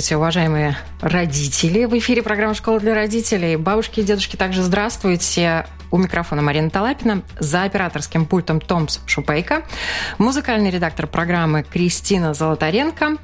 [0.00, 1.84] Здравствуйте, уважаемые родители.
[1.84, 3.56] В эфире программа «Школа для родителей».
[3.56, 5.66] Бабушки и дедушки также здравствуйте.
[5.90, 9.62] У микрофона Марина Талапина, за операторским пультом Томс Шупейко,
[10.16, 13.18] музыкальный редактор программы Кристина Золотаренко.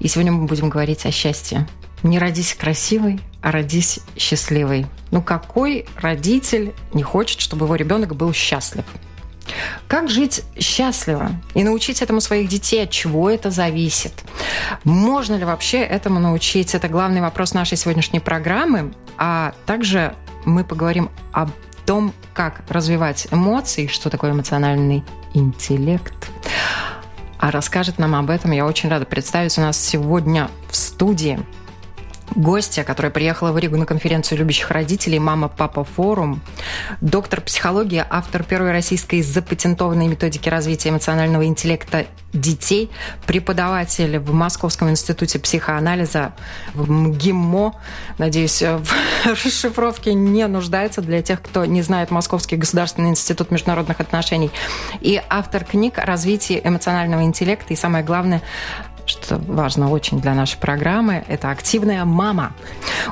[0.00, 1.66] И сегодня мы будем говорить о счастье.
[2.02, 4.84] Не родись красивой, а родись счастливой.
[5.10, 8.84] Ну какой родитель не хочет, чтобы его ребенок был счастлив?
[9.86, 14.12] Как жить счастливо и научить этому своих детей, от чего это зависит?
[14.84, 16.74] Можно ли вообще этому научить?
[16.74, 18.92] Это главный вопрос нашей сегодняшней программы.
[19.16, 20.14] А также
[20.44, 21.48] мы поговорим о
[21.86, 26.30] том, как развивать эмоции, что такое эмоциональный интеллект.
[27.38, 31.38] А расскажет нам об этом, я очень рада представить у нас сегодня в студии
[32.34, 36.40] гостья, которая приехала в Ригу на конференцию любящих родителей «Мама-папа форум»,
[37.00, 42.90] доктор психологии, автор первой российской запатентованной методики развития эмоционального интеллекта детей,
[43.26, 46.34] преподаватель в Московском институте психоанализа
[46.74, 47.74] в МГИМО.
[48.18, 48.86] Надеюсь, в
[49.24, 54.50] расшифровке не нуждается для тех, кто не знает Московский государственный институт международных отношений.
[55.00, 58.42] И автор книг о развитии эмоционального интеллекта и, самое главное,
[59.08, 62.52] что важно очень для нашей программы, это активная мама.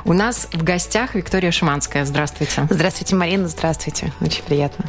[0.05, 2.05] У нас в гостях Виктория Шиманская.
[2.05, 2.67] Здравствуйте.
[2.69, 3.47] Здравствуйте, Марина.
[3.47, 4.11] Здравствуйте.
[4.21, 4.85] Очень приятно.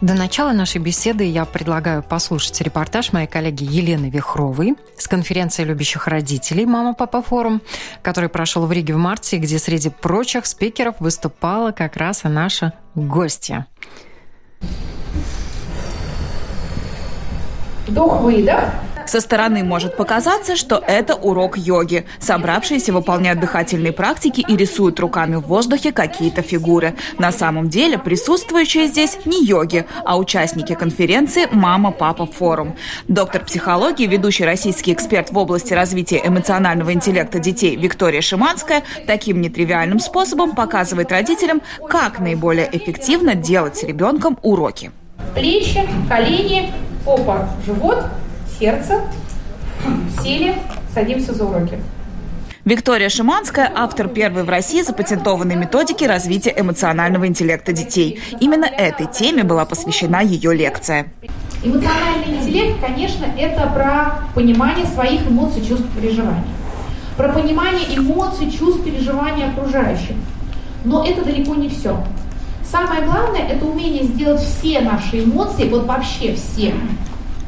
[0.00, 6.06] До начала нашей беседы я предлагаю послушать репортаж моей коллеги Елены Вихровой с конференции любящих
[6.06, 7.60] родителей «Мама-папа форум»,
[8.00, 12.74] который прошел в Риге в марте, где среди прочих спикеров выступала как раз и наша
[12.94, 13.66] гостья.
[17.88, 18.64] Вдох-выдох.
[19.06, 22.04] Со стороны может показаться, что это урок йоги.
[22.18, 26.94] Собравшиеся выполняют дыхательные практики и рисуют руками в воздухе какие-то фигуры.
[27.16, 32.76] На самом деле присутствующие здесь не йоги, а участники конференции «Мама-папа форум».
[33.08, 40.00] Доктор психологии, ведущий российский эксперт в области развития эмоционального интеллекта детей Виктория Шиманская таким нетривиальным
[40.00, 44.90] способом показывает родителям, как наиболее эффективно делать с ребенком уроки.
[45.34, 46.74] Плечи, колени,
[47.08, 48.04] попа, живот–
[48.60, 49.00] сердце,
[50.22, 50.56] сели,
[50.92, 51.78] садимся за уроки.
[52.66, 58.20] Виктория Шиманская– автор первой в России запатентованной методики развития эмоционального интеллекта детей.
[58.40, 61.06] Именно этой теме была посвящена ее лекция.
[61.64, 66.44] Эмоциональный интеллект, конечно, это про понимание своих эмоций, чувств, переживаний.
[67.16, 70.14] Про понимание эмоций, чувств, переживаний окружающих.
[70.84, 71.98] Но это далеко не все.
[72.70, 76.74] Самое главное– это умение сделать все наши эмоции, вот вообще все,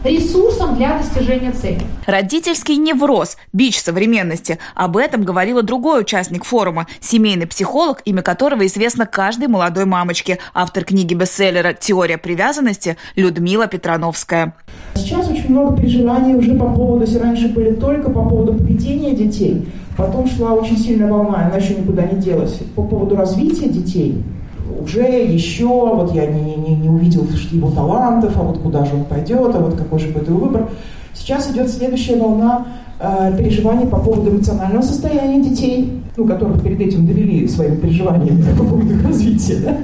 [0.03, 1.83] ресурсом для достижения цели.
[2.07, 4.59] Родительский невроз– бич современности.
[4.75, 10.85] Об этом говорила другой участник форума– семейный психолог, имя которого известно каждой молодой мамочке, автор
[10.85, 14.55] книги бестселлера «Теория привязанности» Людмила Петрановская.
[14.95, 19.69] Сейчас очень много переживаний уже по поводу, если раньше были только по поводу поведения детей,
[19.99, 24.25] потом шла очень сильная волна, она еще никуда не делась, по поводу развития детей–
[24.83, 29.05] уже еще, вот я не, не, не увидел его талантов, а вот куда же он
[29.05, 30.69] пойдет, а вот какой же будет его выбор.
[31.15, 32.67] Сейчас идет следующая волна
[32.99, 38.65] э, переживаний по поводу эмоционального состояния детей, ну, которых перед этим довели своими переживаниями по
[38.65, 39.59] поводу их развития.
[39.65, 39.77] Да?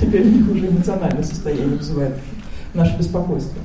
[0.00, 2.14] Теперь у них уже эмоциональное состояние вызывает
[2.74, 3.58] наше беспокойство.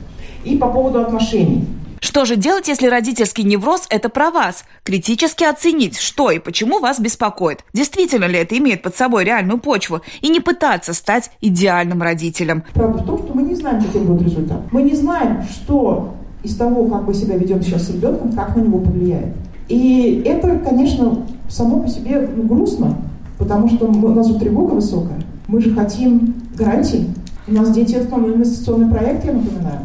[0.44, 1.66] И по поводу отношений.
[2.00, 4.64] Что же делать, если родительский невроз– это про вас?
[4.84, 7.64] Критически оценить, что и почему вас беспокоит.
[7.74, 10.02] Действительно ли это имеет под собой реальную почву?
[10.22, 12.64] И не пытаться стать идеальным родителем.
[12.74, 14.62] Правда в том, что мы не знаем, каким будет результат.
[14.72, 18.62] Мы не знаем, что из того, как мы себя ведем сейчас с ребенком, как на
[18.62, 19.36] него повлияет.
[19.68, 22.98] И это, конечно, само по себе ну, грустно,
[23.38, 25.22] потому что у нас же тревога высокая.
[25.48, 27.10] Мы же хотим гарантий.
[27.48, 29.80] У нас дети– это инвестиционный проект, я напоминаю.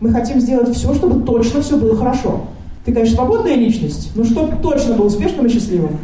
[0.00, 2.42] Мы хотим сделать все, чтобы точно все было хорошо.
[2.84, 5.96] Ты, конечно, свободная личность, но чтобы точно был успешным и счастливым.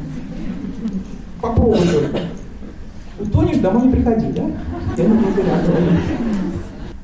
[1.41, 1.79] Попробуй.
[3.21, 4.45] Утонешь, домой не приходи, да?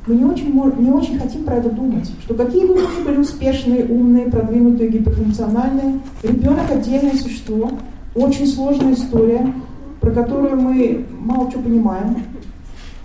[0.06, 3.85] Мы не очень, не очень хотим про это думать, что какие бы мы были успешные,
[3.85, 7.70] умные, продвинутые, гиперфункциональные, ребенок отдельное существо,
[8.14, 9.52] очень сложная история,
[10.00, 12.17] про которую мы мало что понимаем,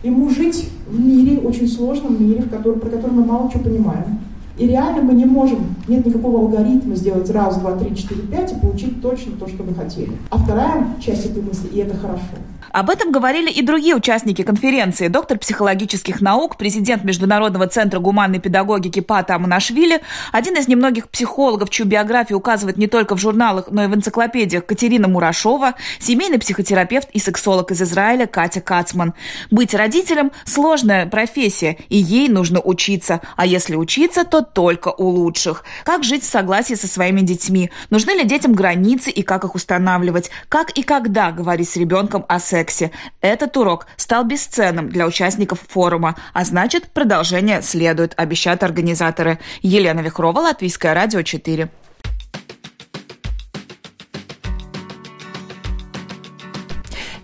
[0.03, 4.19] Ему жить в мире, очень сложном мире, в котором, про который мы мало что понимаем.
[4.57, 8.59] И реально мы не можем, нет никакого алгоритма сделать раз, два, три, четыре, пять и
[8.59, 10.11] получить точно то, что мы хотели.
[10.29, 12.35] А вторая часть этой мысли, и это хорошо,
[12.73, 15.07] об этом говорили и другие участники конференции.
[15.07, 20.01] Доктор психологических наук, президент Международного центра гуманной педагогики Пата Аманашвили,
[20.31, 24.65] один из немногих психологов, чью биографию указывает не только в журналах, но и в энциклопедиях
[24.65, 29.13] Катерина Мурашова, семейный психотерапевт и сексолог из Израиля Катя Кацман.
[29.51, 33.21] Быть родителем– сложная профессия, и ей нужно учиться.
[33.35, 35.63] А если учиться, то только у лучших.
[35.83, 37.71] Как жить в согласии со своими детьми?
[37.89, 40.29] Нужны ли детям границы и как их устанавливать?
[40.49, 42.91] Как и когда говорить с ребенком о сексе?
[43.21, 49.39] Этот урок стал бесценным для участников форума, а значит, продолжение следует, обещают организаторы.
[49.61, 51.69] Елена Вихрова, Латвийское радио 4.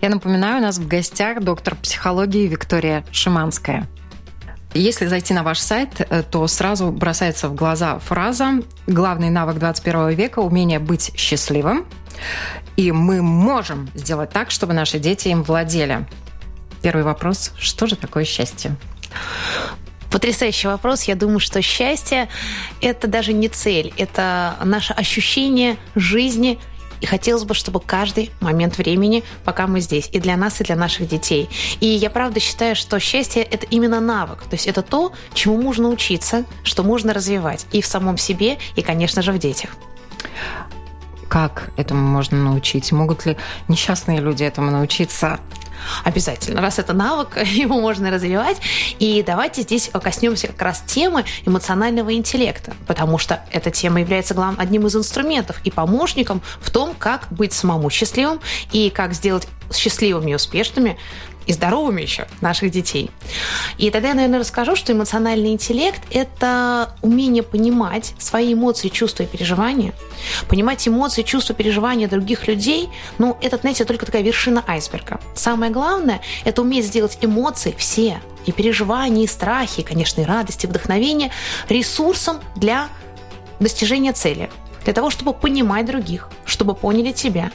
[0.00, 3.86] Я напоминаю, у нас в гостях доктор психологии Виктория Шиманская.
[4.72, 10.10] Если зайти на ваш сайт, э, то сразу бросается в глаза фраза «Главный навык 21
[10.10, 11.86] века– умение быть счастливым».
[12.76, 16.06] И мы можем сделать так, чтобы наши дети им владели.
[16.82, 17.52] Первый вопрос.
[17.58, 18.76] Что же такое счастье?
[20.10, 21.04] Потрясающий вопрос.
[21.04, 22.28] Я думаю, что счастье–
[22.80, 26.60] это даже не цель, это наше ощущение жизни,
[27.00, 30.76] и хотелось бы, чтобы каждый момент времени, пока мы здесь, и для нас, и для
[30.76, 31.48] наших детей.
[31.80, 34.42] И я правда считаю, что счастье– это именно навык.
[34.42, 38.82] То есть это то, чему можно учиться, что можно развивать и в самом себе, и,
[38.82, 39.70] конечно же, в детях.
[41.30, 42.90] Как этому можно научить?
[42.90, 43.36] Могут ли
[43.68, 45.38] несчастные люди этому научиться?
[46.02, 46.60] Обязательно.
[46.60, 48.56] Раз это навык, его можно развивать.
[48.98, 54.60] И давайте здесь коснемся как раз темы эмоционального интеллекта, потому что эта тема является главным,
[54.60, 58.40] одним из инструментов и помощником в том, как быть самому счастливым
[58.72, 60.98] и как сделать счастливыми и успешными
[61.46, 63.10] и здоровыми еще наших детей.
[63.78, 69.26] И тогда я, наверное, расскажу, что эмоциональный интеллект– это умение понимать свои эмоции, чувства и
[69.26, 69.92] переживания,
[70.48, 72.88] понимать эмоции, чувства, переживания других людей,
[73.18, 75.20] ну, это, знаете, только такая вершина айсберга.
[75.34, 80.66] Самое главное– это уметь сделать эмоции все, и переживания, и страхи, и, конечно, и радости,
[80.66, 81.30] и вдохновение
[81.68, 82.88] ресурсом для
[83.58, 84.50] достижения цели–
[84.84, 87.50] для того, чтобы понимать других, чтобы поняли тебя,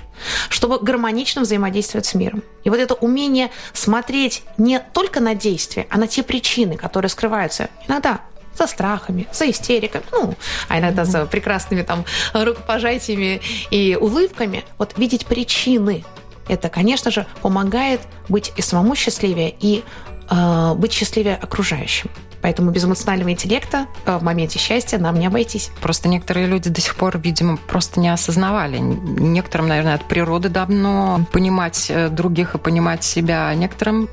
[0.50, 2.44] чтобы гармонично взаимодействовать с миром.
[2.64, 7.70] И вот это умение смотреть не только на действия, а на те причины, которые скрываются
[7.88, 8.22] иногда
[8.58, 10.36] за страхами, за истериками, ну,
[10.70, 14.64] а иногда за прекрасными там рукопожатиями и улыбками.
[14.78, 16.06] Вот видеть причины,
[16.48, 19.84] это, конечно же, помогает быть и самому счастливее, и
[20.30, 22.10] э, быть счастливее окружающим.
[22.46, 25.72] Поэтому без эмоционального интеллекта э, в моменте счастья нам не обойтись.
[25.82, 28.78] Просто некоторые люди до сих пор, видимо, просто не осознавали.
[28.78, 33.52] Некоторым, наверное, от природы давно понимать э, других и понимать себя.
[33.56, 34.10] Некоторым,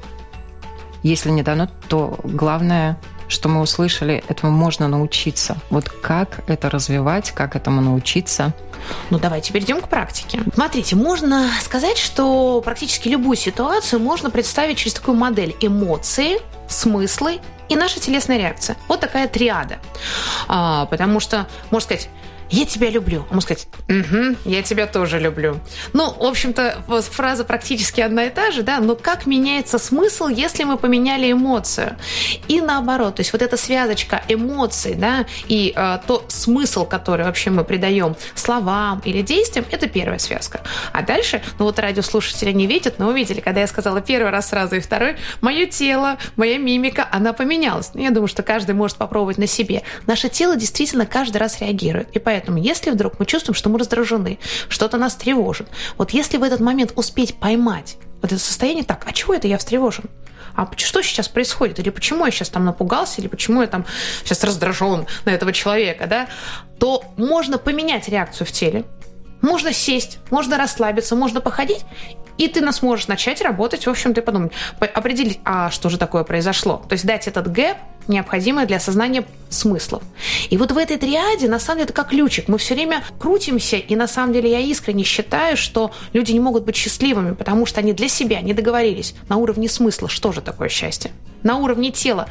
[1.03, 2.99] если не дано, то главное
[3.33, 5.57] что мы услышали, этому можно научиться.
[5.71, 8.53] Вот как это развивать, как этому научиться?
[9.11, 10.41] Ну, давайте перейдем к практике.
[10.55, 16.39] Смотрите, можно сказать, что практически любую ситуацию можно представить через такую модель эмоции,
[16.69, 18.77] смыслы и наша телесная реакция.
[18.89, 19.79] Вот такая триада.
[20.49, 22.09] А, потому что, можно сказать,
[22.53, 23.27] я тебя люблю.
[23.31, 25.59] А можно сказать, угу, я тебя тоже люблю.
[25.95, 30.65] Ну, в общем-то, фраза практически одна и та же, да, но как меняется смысл, если
[30.65, 31.97] мы поменяли эмоцию?
[32.49, 37.51] И наоборот, то есть вот эта связочка эмоций, да, и э, то смысл, который вообще
[37.51, 40.61] мы придаем словам или действиям, это первая связка.
[40.93, 44.77] А дальше, ну вот радиослушатели не видят, но увидели, когда я сказала первый раз сразу
[44.77, 47.93] и второй, мое тело, моя мимика, она поменялась.
[47.95, 49.83] Ну, я думаю, что каждый может попробовать на себе.
[50.07, 52.15] Наше тело действительно каждый раз реагирует.
[52.15, 56.39] И поэтому Поэтому если вдруг мы чувствуем, что мы раздражены, что-то нас тревожит, вот если
[56.39, 60.05] в этот момент успеть поймать вот это состояние, так, а чего это я встревожен?
[60.55, 63.87] а что сейчас происходит, или почему я сейчас там напугался, или почему я там
[64.23, 66.27] сейчас раздражен на этого человека, да,
[66.79, 68.85] то можно поменять реакцию в теле,
[69.41, 71.87] можно сесть, можно расслабиться, можно походить,
[72.37, 76.25] и ты нас можешь начать работать, в общем, ты подумать, определить, а что же такое
[76.25, 76.85] произошло.
[76.87, 77.79] То есть дать этот гэп,
[78.09, 80.03] необходимое для осознания смыслов.
[80.51, 82.49] И вот в этой триаде, на самом деле, это как ключик.
[82.49, 86.65] Мы все время крутимся, и на самом деле я искренне считаю, что люди не могут
[86.65, 90.69] быть счастливыми, потому что они для себя не договорились на уровне смысла, что же такое
[90.69, 91.13] счастье.
[91.43, 92.29] На уровне тела,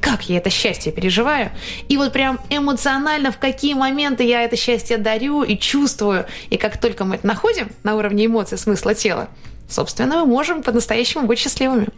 [0.00, 1.50] как я это счастье переживаю,
[1.88, 6.26] и вот прям эмоционально в какие моменты я это счастье дарю и чувствую.
[6.50, 9.28] И как только мы это находим на уровне эмоций, смысла тела,
[9.68, 11.88] собственно, мы можем по-настоящему быть счастливыми.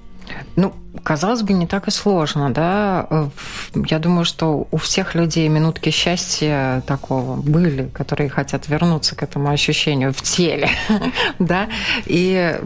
[0.56, 0.72] Ну,
[1.02, 3.30] казалось бы, не так и сложно, да.
[3.74, 9.50] Я думаю, что у всех людей минутки счастья такого были, которые хотят вернуться к этому
[9.50, 10.70] ощущению в теле,
[11.38, 11.68] да.
[12.06, 12.58] И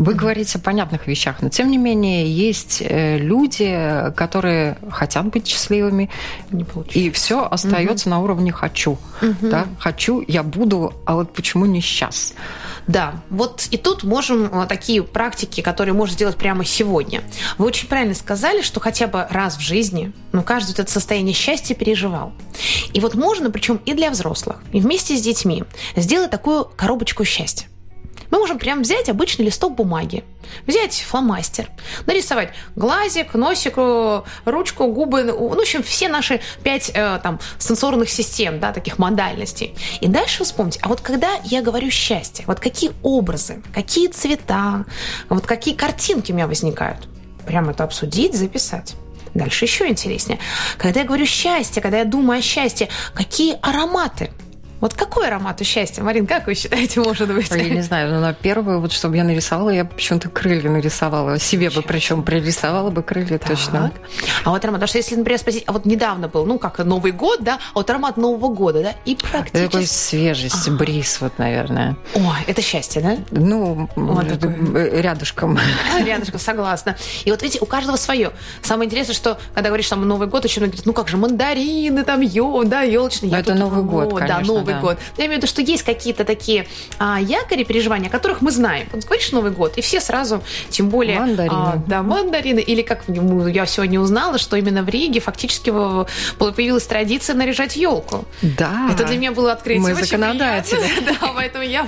[0.00, 5.46] Вы говорите о понятных вещах, но тем не менее есть э, люди, которые хотят быть
[5.46, 6.08] счастливыми,
[6.50, 6.64] Не
[6.94, 8.96] и все остается на уровне хочу.
[9.42, 9.66] Да?
[9.78, 12.32] Хочу, я буду, а вот почему не сейчас?
[12.86, 17.22] Да, вот и тут можем э, такие практики, которые можно сделать прямо сегодня.
[17.58, 21.74] Вы очень правильно сказали, что хотя бы раз в жизни, ну, каждый это состояние счастья
[21.74, 22.32] переживал.
[22.94, 25.64] И вот можно, причем и для взрослых, и вместе с детьми,
[25.94, 27.66] сделать такую коробочку счастья.
[28.30, 30.24] Мы можем прям взять обычный листок бумаги,
[30.66, 31.68] взять фломастер,
[32.06, 38.08] нарисовать глазик, носик, э, ручку, губы, ну, в общем, все наши пять э, там сенсорных
[38.08, 39.74] систем, да, таких модальностей.
[40.00, 44.84] И дальше вспомните, а вот когда я говорю счастье, вот какие образы, какие цвета,
[45.28, 47.08] вот какие картинки у меня возникают?
[47.46, 48.94] Прямо это обсудить, записать.
[49.34, 50.38] Дальше еще интереснее.
[50.76, 54.30] Когда я говорю счастье, когда я думаю о счастье, какие ароматы?
[54.80, 56.02] Вот какой аромат у счастья?
[56.02, 57.50] Марин, как вы считаете, может быть?
[57.50, 61.38] Я не знаю, но на первую, вот чтобы я нарисовала, я почему-то крылья нарисовала.
[61.38, 63.92] Себе бы причем пририсовала бы крылья точно.
[64.44, 67.12] А вот аромат, потому что если, например, спросить, а вот недавно был, ну, как Новый
[67.12, 69.84] год, да, а вот аромат Нового года, да, и Такой практически...
[69.86, 71.96] свежесть, бриз, вот, наверное.
[72.14, 73.16] Ой, это счастье, да?
[73.30, 75.00] Ну, Вот э, такой.
[75.02, 75.58] рядышком.
[76.04, 76.96] Рядышком, согласна.
[77.24, 78.32] И вот видите, у каждого свое.
[78.62, 82.02] Самое интересное, что когда говоришь там Новый год, очень многие говорят, ну как же, мандарины,
[82.02, 83.30] там, ё, да, елочные.
[83.30, 84.80] Ну, это Новый год, Да, конечно, Новый да.
[84.80, 84.98] год.
[85.16, 86.66] Я имею в виду, что есть какие-то такие
[86.98, 88.88] а, якори, переживания, о которых мы знаем.
[88.92, 91.18] Вот говоришь Новый год, и все сразу, тем более...
[91.20, 91.54] Мандарины.
[91.54, 92.60] а, да, мандарины.
[92.60, 98.24] Или как я сегодня узнала, что именно в Риге фактически появилась традиция наряжать елку.
[98.42, 98.90] Да.
[98.92, 99.82] Это для меня было открытие.
[99.82, 100.76] Мы очень законодатели.
[100.76, 101.10] приятно.
[101.20, 101.86] Да, поэтому я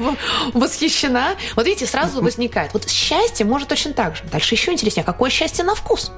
[0.53, 1.37] восхищена.
[1.55, 2.73] Вот видите, сразу возникает.
[2.73, 4.25] Вот счастье может точно так же.
[4.31, 6.11] Дальше еще интереснее, какое счастье на вкус?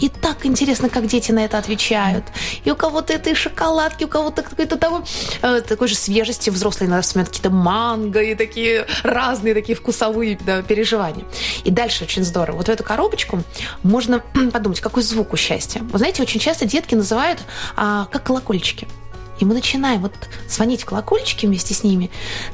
[0.00, 2.24] И так интересно, как дети на это отвечают.
[2.64, 5.04] И у кого-то это и шоколадки, у кого-то какой-то того,
[5.42, 6.48] э, такой же свежести.
[6.48, 11.24] Взрослые иногда вспоминают какие-то манго и такие разные такие вкусовые да, переживания.
[11.64, 12.56] И дальше очень здорово.
[12.56, 13.42] Вот в эту коробочку
[13.82, 14.22] можно
[14.52, 15.82] подумать, какой звук у счастья.
[15.82, 17.40] Вы знаете, очень часто детки называют
[17.76, 18.88] а, как колокольчики.
[19.40, 20.12] И мы начинаем вот
[20.48, 22.10] звонить в колокольчики вместе с ними.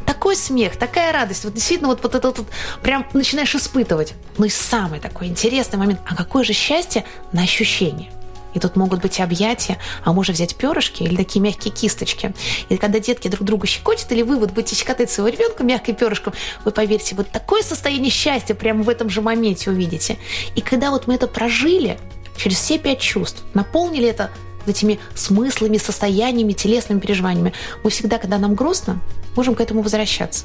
[0.06, 1.44] Такой смех, такая радость.
[1.44, 2.46] Вот действительно вот, вот это вот
[2.82, 4.14] прям начинаешь испытывать.
[4.38, 6.00] Ну и самый такой интересный момент.
[6.08, 8.10] А какое же счастье на ощущение?
[8.54, 12.34] И тут могут быть объятия, а можно взять перышки или такие мягкие кисточки.
[12.68, 16.32] И когда детки друг друга щекочут, или вы вот будете щекотать своего ребенка мягкой перышком,
[16.64, 20.18] вы поверьте, вот такое состояние счастья прямо в этом же моменте увидите.
[20.56, 21.98] И когда вот мы это прожили,
[22.36, 24.30] через все пять чувств, наполнили это
[24.66, 27.52] этими смыслами, состояниями, телесными переживаниями,
[27.82, 29.00] мы всегда, когда нам грустно,
[29.36, 30.44] можем к этому возвращаться.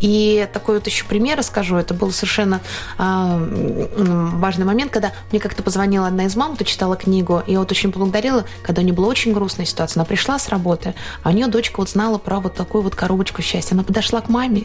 [0.00, 1.76] И такой вот еще пример расскажу.
[1.76, 2.60] Это был совершенно
[2.98, 7.70] м, важный момент, когда мне как-то позвонила одна из мам, кто читала книгу, и вот
[7.70, 10.00] очень поблагодарила, когда у нее была очень грустная ситуация.
[10.00, 13.42] Она пришла с работы, а у нее дочка вот знала про вот такую вот коробочку
[13.42, 13.74] счастья.
[13.74, 14.64] Она подошла к маме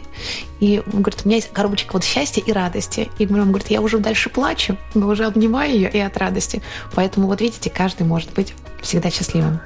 [0.60, 3.08] и говорит, у меня есть коробочка вот счастья и радости.
[3.18, 6.62] И мама говорит, я уже дальше плачу, но уже обнимаю ее и от радости.
[6.94, 9.60] Поэтому вот видите, каждый может быть всегда счастливым.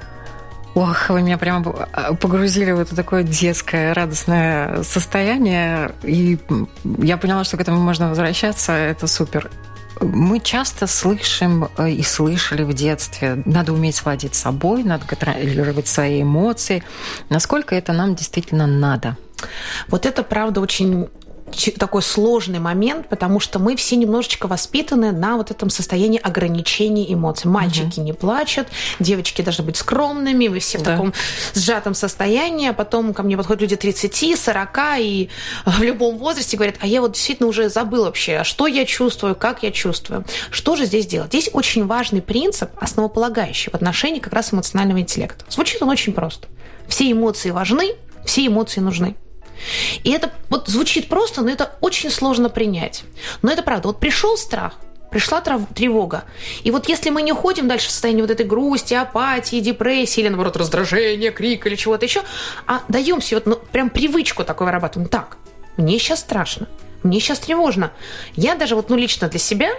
[0.73, 1.63] Ох, вы меня прямо
[2.21, 5.93] погрузили в это такое детское, радостное состояние.
[6.03, 6.37] И
[6.99, 8.71] я поняла, что к этому можно возвращаться.
[8.71, 9.51] Это супер.
[9.99, 16.23] Мы часто слышим э, и слышали в детстве, надо уметь владеть собой, надо контролировать свои
[16.23, 16.83] эмоции.
[17.29, 19.15] Насколько это нам действительно надо?
[19.89, 21.07] Вот это, правда, очень
[21.77, 27.49] такой сложный момент, потому что мы все немножечко воспитаны на вот этом состоянии ограничений эмоций.
[27.49, 28.67] Мальчики не плачут,
[28.99, 30.91] девочки должны быть скромными, вы все в Да.
[30.91, 31.13] таком
[31.53, 35.29] сжатом состоянии, а потом ко мне подходят люди 30, 40 и
[35.65, 39.63] в любом возрасте говорят, а я вот действительно уже забыл вообще, что я чувствую, как
[39.63, 40.25] я чувствую.
[40.49, 41.29] Что же здесь делать?
[41.29, 45.45] Здесь очень важный принцип, основополагающий в отношении как раз эмоционального интеллекта.
[45.49, 46.47] Звучит он очень просто.
[46.87, 47.95] Все эмоции важны,
[48.25, 49.15] все эмоции нужны.
[50.03, 53.03] И это вот звучит просто, но это очень сложно принять.
[53.41, 53.89] Но это правда.
[53.89, 54.79] Вот пришел страх,
[55.11, 56.23] пришла тревога.
[56.63, 60.29] И вот если мы не уходим дальше в состояние вот этой грусти, апатии, депрессии или,
[60.29, 62.23] наоборот, раздражения, крика или чего-то еще,
[62.65, 65.09] а даем себе вот, ну, прям привычку такой вырабатываем.
[65.09, 65.37] Так,
[65.77, 66.67] мне сейчас страшно,
[67.03, 67.91] мне сейчас тревожно.
[68.35, 69.71] Я даже вот, ну, лично для себя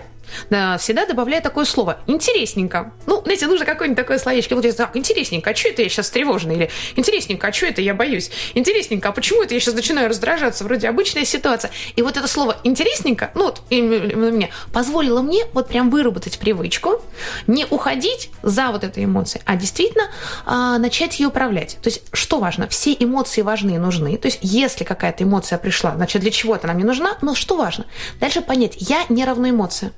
[0.50, 2.92] да, всегда добавляю такое слово «интересненько».
[3.06, 4.54] Ну, знаете, нужно какое-нибудь такое словечко.
[4.54, 6.56] Вот я так, интересненько, а что это я сейчас тревожный?
[6.56, 8.30] Или интересненько, а что это я боюсь?
[8.54, 10.64] Интересненько, а почему это я сейчас начинаю раздражаться?
[10.64, 11.70] Вроде обычная ситуация.
[11.96, 17.02] И вот это слово «интересненько», ну, вот мне, позволило мне вот прям выработать привычку
[17.46, 20.10] не уходить за вот этой эмоцией, а действительно
[20.44, 21.78] а, начать ее управлять.
[21.82, 22.68] То есть, что важно?
[22.68, 24.16] Все эмоции важны и нужны.
[24.16, 27.86] То есть, если какая-то эмоция пришла, значит, для чего-то нам не нужна, но что важно?
[28.20, 29.92] Дальше понять, я не равно эмоция.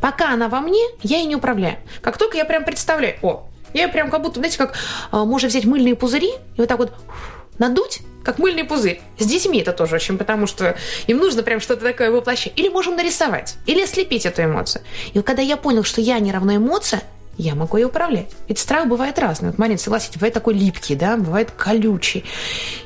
[0.00, 1.76] Пока она во мне, я ей не управляю.
[2.00, 4.74] Как только я прям представляю, о, я прям как будто, знаете, как
[5.10, 6.92] а, можно взять мыльные пузыри и вот так вот
[7.58, 9.00] надуть как мыльный пузырь.
[9.18, 10.76] С детьми это тоже очень, потому что
[11.06, 12.54] им нужно прям что-то такое воплощать.
[12.56, 14.82] Или можем нарисовать, или ослепить эту эмоцию.
[15.12, 17.02] И когда я понял, что я не равна эмоция,
[17.36, 18.30] я могу ее управлять.
[18.48, 19.50] Ведь страх бывает разный.
[19.50, 22.24] Вот, Марин, согласитесь, бывает такой липкий, да, бывает колючий.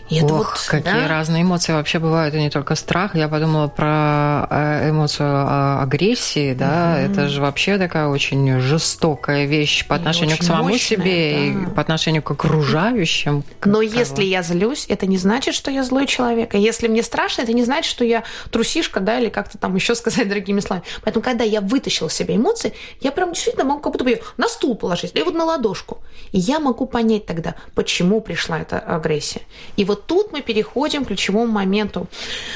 [0.09, 1.09] И это Ох, вот, какие да?
[1.09, 3.15] разные эмоции вообще бывают, и не только страх.
[3.15, 7.13] Я подумала про э, эмоцию а, агрессии, да, mm-hmm.
[7.13, 11.71] это же вообще такая очень жестокая вещь по отношению к самому мощная, себе да.
[11.71, 13.45] и по отношению к окружающим.
[13.65, 16.55] Но если я злюсь, это не значит, что я злой человек.
[16.55, 19.95] А если мне страшно, это не значит, что я трусишка, да, или как-то там еще
[19.95, 20.87] сказать другими словами.
[21.03, 24.49] Поэтому, когда я вытащила себе эмоции, я прям действительно могу как будто бы ее на
[24.49, 25.99] стул положить, или вот на ладошку.
[26.33, 29.43] И я могу понять тогда, почему пришла эта агрессия.
[29.77, 32.07] И вот тут мы переходим к ключевому моменту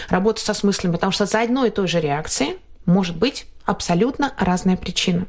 [0.08, 4.76] работы со смыслами, потому что за одной и той же реакцией может быть абсолютно разная
[4.76, 5.26] причина.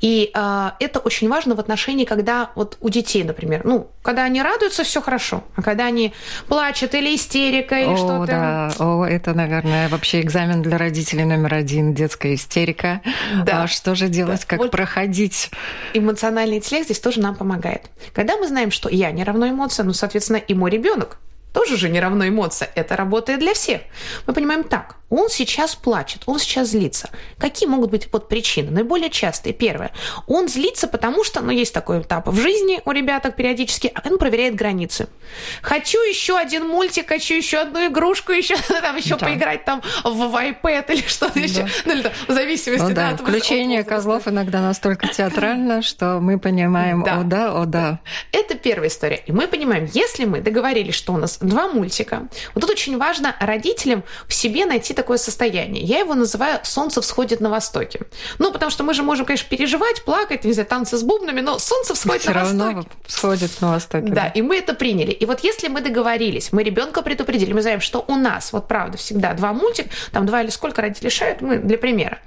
[0.00, 4.42] И э, это очень важно в отношении, когда вот у детей, например, ну, когда они
[4.42, 6.12] радуются, все хорошо, а когда они
[6.48, 8.26] плачут или истерика или что-то.
[8.26, 13.00] Да, о, это, наверное, вообще экзамен для родителей номер один, детская истерика.
[13.44, 13.64] Да.
[13.64, 14.46] А что же делать, да.
[14.46, 15.50] как вот проходить?
[15.94, 17.90] Эмоциональный интеллект здесь тоже нам помогает.
[18.12, 21.18] Когда мы знаем, что я не равно эмоция, ну, соответственно, и мой ребенок
[21.56, 22.70] тоже же не равно эмоция.
[22.74, 23.80] Это работает для всех.
[24.26, 24.96] Мы понимаем так.
[25.08, 27.10] Он сейчас плачет, он сейчас злится.
[27.38, 28.72] Какие могут быть вот причины?
[28.72, 29.52] Наиболее частые.
[29.52, 29.92] Первое.
[30.26, 34.18] Он злится, потому что, ну, есть такой этап в жизни у ребяток периодически, а он
[34.18, 35.06] проверяет границы.
[35.62, 39.26] Хочу еще один мультик, хочу еще одну игрушку, еще там еще да.
[39.26, 41.40] поиграть там в iPad или что-то да.
[41.40, 41.68] еще.
[41.84, 46.18] Ну, или там, в зависимости ну, да, от Включение от козлов иногда настолько театрально, что
[46.20, 47.20] мы понимаем, да.
[47.20, 48.00] о да, о да.
[48.32, 49.22] Это первая история.
[49.24, 53.34] И мы понимаем, если мы договорились, что у нас два мультика, вот тут очень важно
[53.40, 55.84] родителям в себе найти такое состояние.
[55.84, 58.00] Я его называю «солнце всходит на востоке».
[58.38, 61.58] Ну, потому что мы же можем, конечно, переживать, плакать, не знаю, танцы с бубнами, но
[61.58, 62.96] солнце всходит Все на равно востоке.
[63.06, 64.06] всходит на востоке.
[64.08, 65.12] Да, да, и мы это приняли.
[65.12, 68.96] И вот если мы договорились, мы ребенка предупредили, мы знаем, что у нас, вот правда,
[68.98, 72.18] всегда два мультика, там два или сколько родители решают, мы для примера,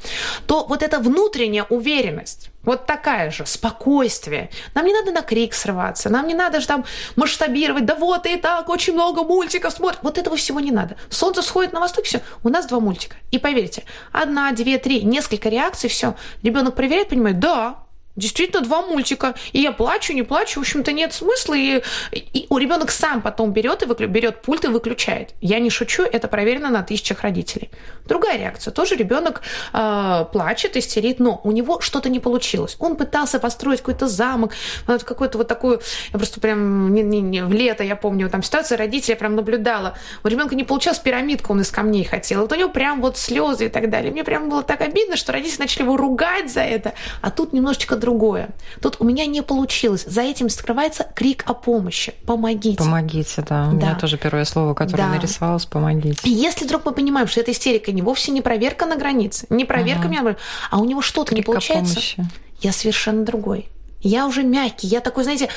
[0.48, 4.52] то вот эта внутренняя уверенность, вот такая же, спокойствие.
[4.76, 6.86] Нам не надо на крик срываться, нам не надо же там
[7.16, 10.04] масштабировать, да вот и так, очень много мультиков смотрят.
[10.04, 10.96] Вот этого всего не надо.
[11.10, 13.16] Солнце сходит на восток, все, у нас два мультика.
[13.32, 16.14] И поверьте, одна, две, три, несколько реакций, все.
[16.44, 17.78] Ребенок проверяет, понимает, да,
[18.16, 19.36] Действительно, два мультика.
[19.54, 21.54] И я плачу, не плачу, в общем-то, нет смысла.
[21.56, 25.34] И, и у ребенок сам потом берет и выклю, берет пульт и выключает.
[25.42, 27.70] Я не шучу, это проверено на тысячах родителей.
[28.06, 28.72] Другая реакция.
[28.72, 29.42] Тоже ребенок
[29.74, 32.76] э, плачет, истерит, но у него что-то не получилось.
[32.80, 34.54] Он пытался построить какой-то замок,
[34.88, 35.80] вот какую-то вот такую,
[36.12, 39.98] я просто прям не, не, не, в лето, я помню, там ситуация родителей, прям наблюдала.
[40.24, 42.42] У ребенка не получалась пирамидка, он из камней хотел.
[42.42, 44.12] Вот у него прям вот слезы и так далее.
[44.12, 46.94] Мне прям было так обидно, что родители начали его ругать за это.
[47.22, 48.50] А тут немножечко другое.
[48.82, 50.06] Тут у меня не получилось.
[50.06, 52.14] За этим скрывается крик о помощи.
[52.26, 52.78] Помогите.
[52.78, 53.70] Помогите, да.
[53.70, 53.88] У да.
[53.88, 55.10] меня тоже первое слово, которое да.
[55.10, 56.28] нарисовалось, помогите.
[56.28, 59.66] И если вдруг мы понимаем, что эта истерика не вовсе не проверка на границе, не
[59.66, 60.10] проверка ага.
[60.10, 60.36] меня,
[60.72, 62.26] а у него что-то не получается, помощи.
[62.62, 63.70] я совершенно другой.
[64.02, 65.50] Я уже мягкий, я такой, знаете,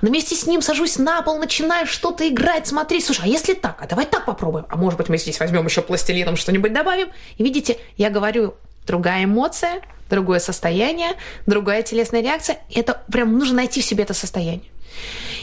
[0.00, 3.04] вместе с ним сажусь на пол, начинаю что-то играть, смотреть.
[3.04, 3.78] Слушай, а если так?
[3.82, 4.66] А давай так попробуем.
[4.68, 7.08] А может быть, мы здесь возьмем еще пластилином что-нибудь добавим.
[7.36, 8.54] И видите, я говорю,
[8.86, 11.12] другая эмоция, другое состояние,
[11.46, 12.58] другая телесная реакция.
[12.74, 14.70] Это прям нужно найти в себе это состояние.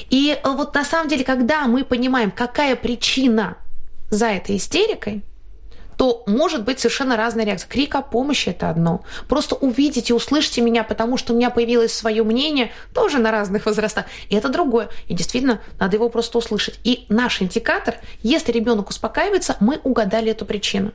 [0.10, 3.58] И э, вот на самом деле, когда мы понимаем, какая причина
[4.10, 5.24] за этой истерикой,
[5.98, 7.68] то может быть совершенно разная реакция.
[7.68, 9.04] Крик о помощи– это одно.
[9.28, 14.06] Просто увидите, услышите меня, потому что у меня появилось свое мнение, тоже на разных возрастах.
[14.30, 14.90] И это другое.
[15.08, 16.80] И действительно, надо его просто услышать.
[16.84, 20.94] И наш индикатор, если ребенок успокаивается, мы угадали эту причину.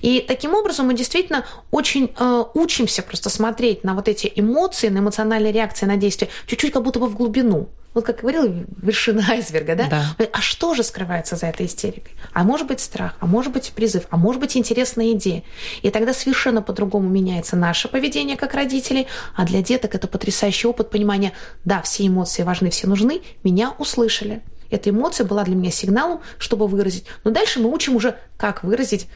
[0.00, 4.98] И таким образом мы действительно очень э, учимся просто смотреть на вот эти эмоции, на
[4.98, 7.68] эмоциональные реакции на действия чуть-чуть как будто бы в глубину.
[7.94, 9.86] Вот как говорил, вершина айсберга, да?
[9.88, 10.26] да?
[10.32, 12.12] А что же скрывается за этой истерикой?
[12.32, 15.44] А может быть страх, а может быть призыв, а может быть интересная идея.
[15.82, 20.90] И тогда совершенно по-другому меняется наше поведение как родителей, а для деток это потрясающий опыт
[20.90, 21.32] понимания,
[21.64, 24.42] да, все эмоции важны, все нужны, меня услышали.
[24.70, 27.04] Эта эмоция была для меня сигналом, чтобы выразить.
[27.22, 29.06] Но дальше мы учим уже, как выразить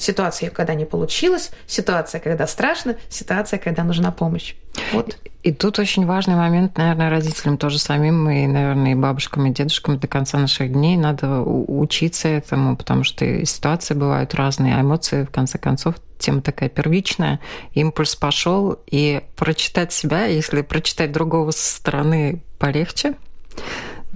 [0.00, 4.54] Ситуация, когда не получилось, ситуация, когда страшно, ситуация, когда нужна помощь.
[4.94, 5.14] Вот.
[5.42, 9.98] И тут очень важный момент, наверное, родителям тоже самим, и, наверное, и бабушкам, и дедушкам
[9.98, 15.30] до конца наших дней надо учиться этому, потому что ситуации бывают разные, а эмоции, в
[15.30, 17.38] конце концов, тема такая первичная.
[17.74, 23.16] Импульс пошел, и прочитать себя, если прочитать другого со стороны полегче,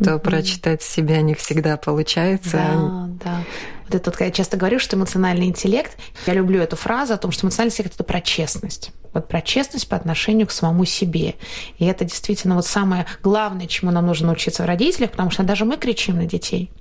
[0.03, 0.19] то mm-hmm.
[0.19, 2.57] прочитать себя не всегда получается.
[2.57, 3.41] Да, да.
[3.87, 7.31] Вот это вот, я часто говорю, что эмоциональный интеллект, я люблю эту фразу о том,
[7.31, 8.93] что эмоциональный интеллект– это про честность.
[9.13, 11.35] Вот про честность по отношению к самому себе.
[11.79, 15.65] И это действительно вот самое главное, чему нам нужно научиться в родителях, потому что даже
[15.65, 16.71] мы кричим на детей–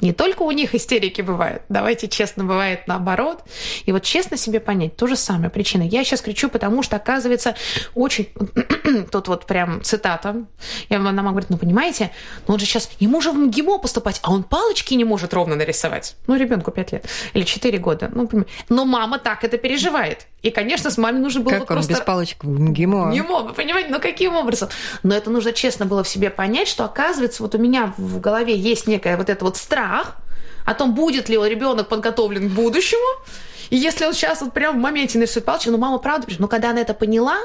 [0.00, 3.44] не только у них истерики бывают, давайте честно, бывает наоборот.
[3.86, 5.82] И вот честно себе понять, то же самое причина.
[5.82, 7.54] Я сейчас кричу, потому что, оказывается,
[7.94, 8.28] очень...
[9.10, 10.44] Тут вот прям цитата.
[10.88, 12.10] Я, она мама говорит, ну, понимаете,
[12.46, 12.90] ну он же сейчас...
[12.98, 16.16] Ему же в МГИМО поступать, а он палочки не может ровно нарисовать.
[16.26, 18.10] Ну, ребенку 5 лет или 4 года.
[18.14, 18.28] Ну,
[18.68, 20.26] но мама так это переживает.
[20.44, 21.92] И, конечно, с мамой нужно было как просто...
[21.92, 23.06] он без палочек в МГИМО?
[23.06, 23.88] МГИМО, вы понимаете?
[23.88, 24.68] Ну, каким образом?
[25.02, 28.54] Но это нужно честно было в себе понять, что, оказывается, вот у меня в голове
[28.54, 30.18] есть некая вот эта вот страх
[30.66, 33.24] о том, будет ли ребенок подготовлен к будущему.
[33.70, 36.70] И если он сейчас вот прямо в моменте нарисует палочку, ну, мама правда, но когда
[36.70, 37.38] она это поняла,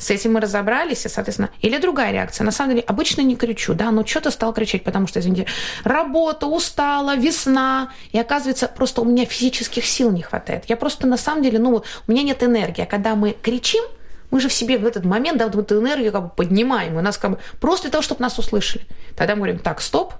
[0.00, 2.44] с этим мы разобрались, и, соответственно, или другая реакция.
[2.44, 5.46] На самом деле, обычно не кричу, да, но что-то стал кричать, потому что, извините,
[5.84, 10.64] работа, устала, весна, и оказывается, просто у меня физических сил не хватает.
[10.68, 12.82] Я просто, на самом деле, ну, у меня нет энергии.
[12.82, 13.84] А когда мы кричим,
[14.30, 17.02] мы же в себе в этот момент, да, вот эту энергию как бы поднимаем, и
[17.02, 18.86] нас как бы просто для того, чтобы нас услышали.
[19.16, 20.14] Тогда мы говорим, так, стоп,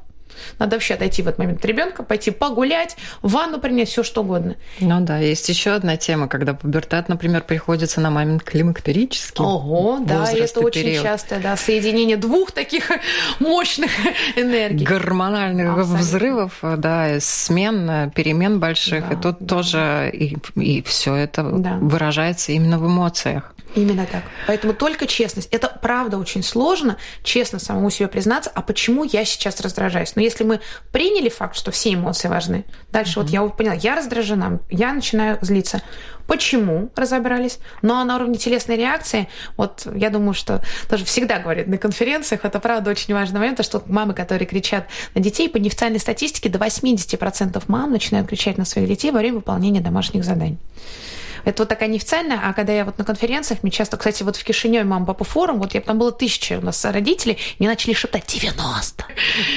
[0.58, 4.56] надо вообще отойти в этот момент от ребенка, пойти погулять, ванну принять, все что угодно.
[4.80, 9.44] Ну да, есть еще одна тема, когда пубертат, например, приходится на момент климактерический.
[9.44, 11.02] Ого, да, и это очень период.
[11.02, 12.90] часто, да, соединение двух таких
[13.40, 13.90] мощных
[14.36, 14.84] энергий.
[14.84, 15.96] Гормональных Абсолютно.
[15.96, 19.46] взрывов, да, смен, перемен больших, да, и тут да.
[19.46, 21.78] тоже и, и все это да.
[21.80, 23.54] выражается именно в эмоциях.
[23.74, 24.24] Именно так.
[24.46, 25.48] Поэтому только честность.
[25.52, 30.16] Это правда очень сложно, честно самому себе признаться, а почему я сейчас раздражаюсь.
[30.20, 30.60] Но если мы
[30.92, 33.22] приняли факт, что все эмоции важны, дальше mm-hmm.
[33.22, 35.80] вот я поняла, я раздражена, я начинаю злиться.
[36.26, 37.58] Почему разобрались?
[37.80, 42.44] Ну а на уровне телесной реакции, вот я думаю, что тоже всегда говорят на конференциях,
[42.44, 46.58] это правда очень важный момент, что мамы, которые кричат на детей, по неофициальной статистике до
[46.58, 50.58] 80% мам начинают кричать на своих детей во время выполнения домашних заданий.
[51.44, 54.44] Это вот такая неофициальная, а когда я вот на конференциях, мне часто, кстати, вот в
[54.44, 58.26] Кишиневе мама папа форум, вот я там было тысяча у нас родителей, мне начали шептать
[58.26, 59.04] 90.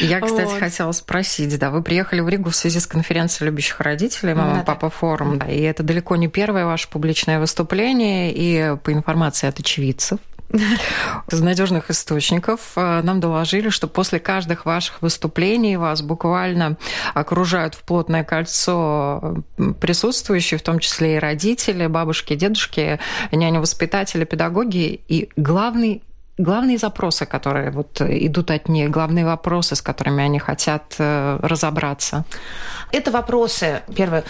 [0.02, 0.60] Я, кстати, вот.
[0.60, 4.64] хотела спросить, да, вы приехали в Ригу в связи с конференцией любящих родителей, мама да,
[4.64, 9.60] папа форум, да, и это далеко не первое ваше публичное выступление, и по информации от
[9.60, 10.20] очевидцев,
[11.32, 16.78] из надежных источников э, нам доложили, что после каждых ваших выступлений вас буквально
[17.14, 19.44] окружают в плотное кольцо
[19.80, 23.00] присутствующие, в том числе и родители, бабушки, дедушки,
[23.32, 25.02] няни-воспитатели, педагоги.
[25.08, 26.04] И главный
[26.38, 32.26] главные запросы, которые вот идут от них, главные вопросы, с которыми они хотят э, разобраться?
[32.92, 34.24] Это вопросы, первое,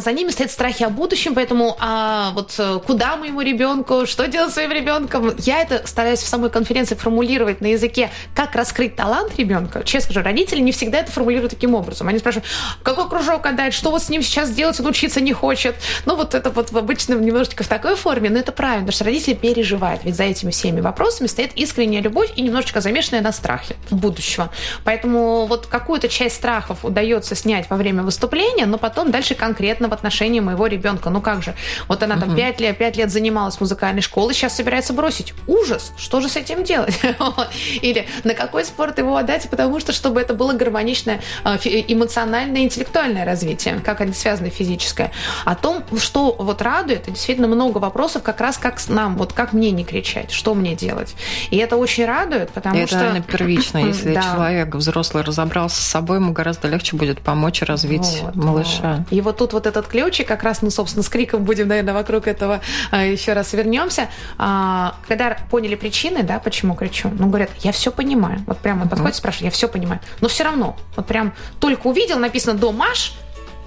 [0.00, 4.52] за ними стоят страхи о будущем, поэтому а вот э, куда моему ребенку, что делать
[4.52, 9.82] своим ребенком, я это стараюсь в самой конференции формулировать на языке, как раскрыть талант ребенка.
[9.84, 12.08] Честно скажу, родители не всегда это формулируют таким образом.
[12.08, 12.46] Они спрашивают,
[12.82, 15.76] какой кружок отдать, что вот с ним сейчас делать, он учиться не хочет.
[16.06, 19.34] Ну вот это вот обычно немножечко в такой форме, но это правильно, потому что родители
[19.34, 24.50] переживают, ведь за этими всеми вопросами стоит искренняя любовь и немножечко замешанная на страхе будущего.
[24.84, 29.88] Поэтому вот какую-то часть страхов удается снять во время выступления, но потом дальше конкретно конкретно
[29.88, 31.10] в отношении моего ребенка.
[31.10, 31.54] Ну как же?
[31.88, 35.34] Вот она там пять лет, пять лет занималась музыкальной школой, сейчас собирается бросить.
[35.46, 35.92] Ужас!
[35.96, 36.98] Что же с этим делать?
[37.82, 39.48] Или на какой спорт его отдать?
[39.50, 45.10] Потому что, чтобы это было гармоничное а, эмоциональное, интеллектуальное развитие, как они связаны физическое.
[45.44, 49.70] О том, что вот радует, действительно много вопросов, как раз как нам, вот как мне
[49.70, 51.14] не кричать, что мне делать.
[51.50, 52.96] И это очень радует, потому это, что...
[52.96, 53.78] Это, наверное, первично.
[53.86, 54.22] Если да.
[54.22, 58.96] человек взрослый разобрался с собой, ему гораздо легче будет помочь развить вот, малыша.
[58.98, 59.12] Вот.
[59.12, 62.26] И вот тут вот этот ключик, как раз, ну, собственно, с криком будем, наверное, вокруг
[62.26, 64.08] этого а, еще раз вернемся.
[64.38, 68.42] А, когда поняли причины, да, почему кричу, ну, говорят, я все понимаю.
[68.46, 70.00] Вот прямо вот подходит, спрашивает, я все понимаю.
[70.20, 73.14] Но все равно, вот прям только увидел, написано «домаш»,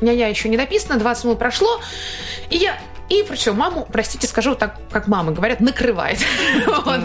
[0.01, 1.81] ня-ня еще не написано, 20 минут прошло,
[2.49, 2.77] и я
[3.09, 6.19] и причем маму, простите, скажу так, как мамы говорят, накрывает.
[6.65, 6.99] вот.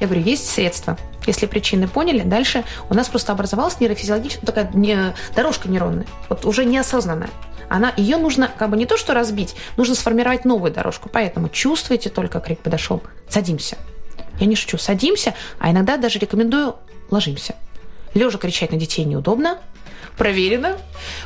[0.00, 0.98] Я говорю, есть средства.
[1.26, 6.64] Если причины поняли, дальше у нас просто образовалась нейрофизиологическая такая не, дорожка нейронная, вот уже
[6.64, 7.30] неосознанная
[7.68, 11.08] она, ее нужно как бы не то что разбить, нужно сформировать новую дорожку.
[11.12, 13.76] Поэтому чувствуете только крик подошел, садимся.
[14.38, 16.76] Я не шучу, садимся, а иногда даже рекомендую
[17.10, 17.54] ложимся.
[18.14, 19.58] Лежа кричать на детей неудобно,
[20.16, 20.78] проверено.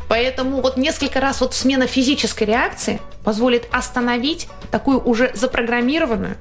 [0.09, 6.37] Поэтому вот несколько раз вот смена физической реакции позволит остановить такую уже запрограммированную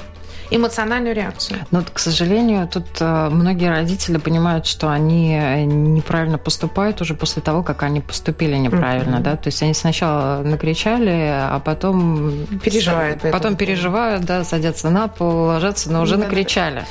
[0.49, 1.59] эмоциональную реакцию.
[1.71, 7.41] Но, к сожалению, тут э, многие родители понимают, что они э, неправильно поступают уже после
[7.41, 9.21] того, как они поступили неправильно, mm-hmm.
[9.21, 15.47] да, то есть они сначала накричали, а потом переживают, потом переживают, да, садятся на пол,
[15.47, 16.19] ложатся, но уже mm-hmm.
[16.19, 16.85] накричали,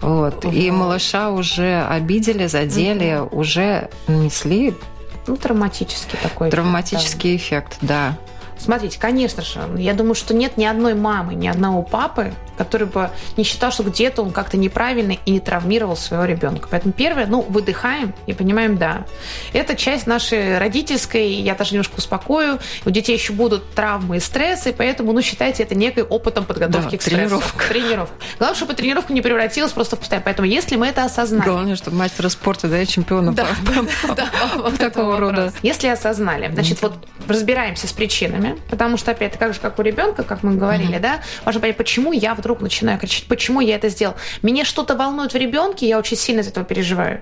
[0.00, 0.54] вот, mm-hmm.
[0.54, 3.34] и малыша уже обидели, задели, mm-hmm.
[3.34, 4.74] уже нанесли
[5.26, 6.50] Ну, травматический такой.
[6.50, 8.18] Травматический эффект, да.
[8.58, 13.10] Смотрите, конечно же, я думаю, что нет ни одной мамы, ни одного папы, который бы
[13.36, 16.68] не считал, что где-то он как-то неправильно и не травмировал своего ребенка.
[16.70, 19.06] Поэтому первое, ну, выдыхаем и понимаем, да,
[19.52, 24.74] это часть нашей родительской, я даже немножко успокою, у детей еще будут травмы и стрессы,
[24.76, 27.28] поэтому, ну, считайте это некой опытом подготовки да, к стрессу.
[27.28, 27.68] Тренировка.
[27.68, 28.14] Тренировка.
[28.38, 30.24] Главное, чтобы тренировка не превратилась просто в постоянно.
[30.24, 31.48] Поэтому, если мы это осознали...
[31.48, 33.46] Главное, чтобы мастера спорта, да, и чемпиона да,
[34.06, 35.52] по, да, такого рода.
[35.62, 36.94] Если осознали, значит, вот
[37.28, 41.20] разбираемся с причинами, потому что, опять, так же, как у ребенка, как мы говорили, да,
[41.44, 44.14] важно понять, почему я вдруг вдруг начинаю кричать, почему я это сделал.
[44.40, 47.20] Меня что-то волнует в ребенке, я очень сильно из этого переживаю.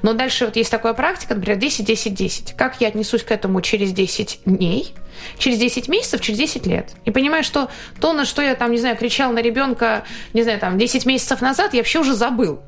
[0.00, 2.54] Но дальше вот есть такая практика, например, 10-10-10.
[2.56, 4.94] Как я отнесусь к этому через 10 дней,
[5.36, 6.92] через 10 месяцев, через 10 лет.
[7.04, 7.68] И понимаю, что
[8.00, 11.42] то, на что я там, не знаю, кричал на ребенка, не знаю, там, 10 месяцев
[11.42, 12.60] назад, я вообще уже забыл.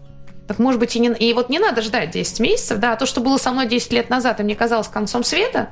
[0.47, 1.09] Так может быть и не...
[1.09, 3.93] И вот не надо ждать 10 месяцев, да, а то, что было со мной 10
[3.93, 5.71] лет назад, и мне казалось концом света,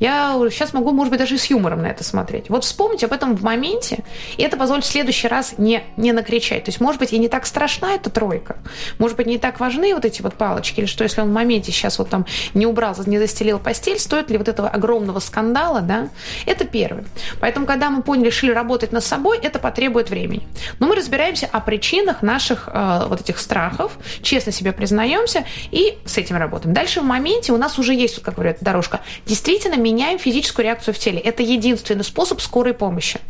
[0.00, 2.48] я сейчас могу, может быть, даже с юмором на это смотреть.
[2.48, 4.04] Вот вспомнить об этом в моменте,
[4.36, 6.64] и это позволит в следующий раз не, не накричать.
[6.64, 8.56] То есть, может быть, и не так страшна эта тройка,
[8.98, 11.72] может быть, не так важны вот эти вот палочки, или что, если он в моменте
[11.72, 16.08] сейчас вот там не убрал, не застелил постель, стоит ли вот этого огромного скандала, да?
[16.46, 17.04] Это первое.
[17.40, 20.46] Поэтому, когда мы поняли, решили работать над собой, это потребует времени.
[20.78, 26.18] Но мы разбираемся о причинах наших э, вот этих страхов, честно себе признаемся и с
[26.18, 26.74] этим работаем.
[26.74, 29.00] Дальше в моменте у нас уже есть, как говорят, дорожка.
[29.26, 31.18] Действительно меняем физическую реакцию в теле.
[31.18, 33.20] Это единственный способ скорой помощи.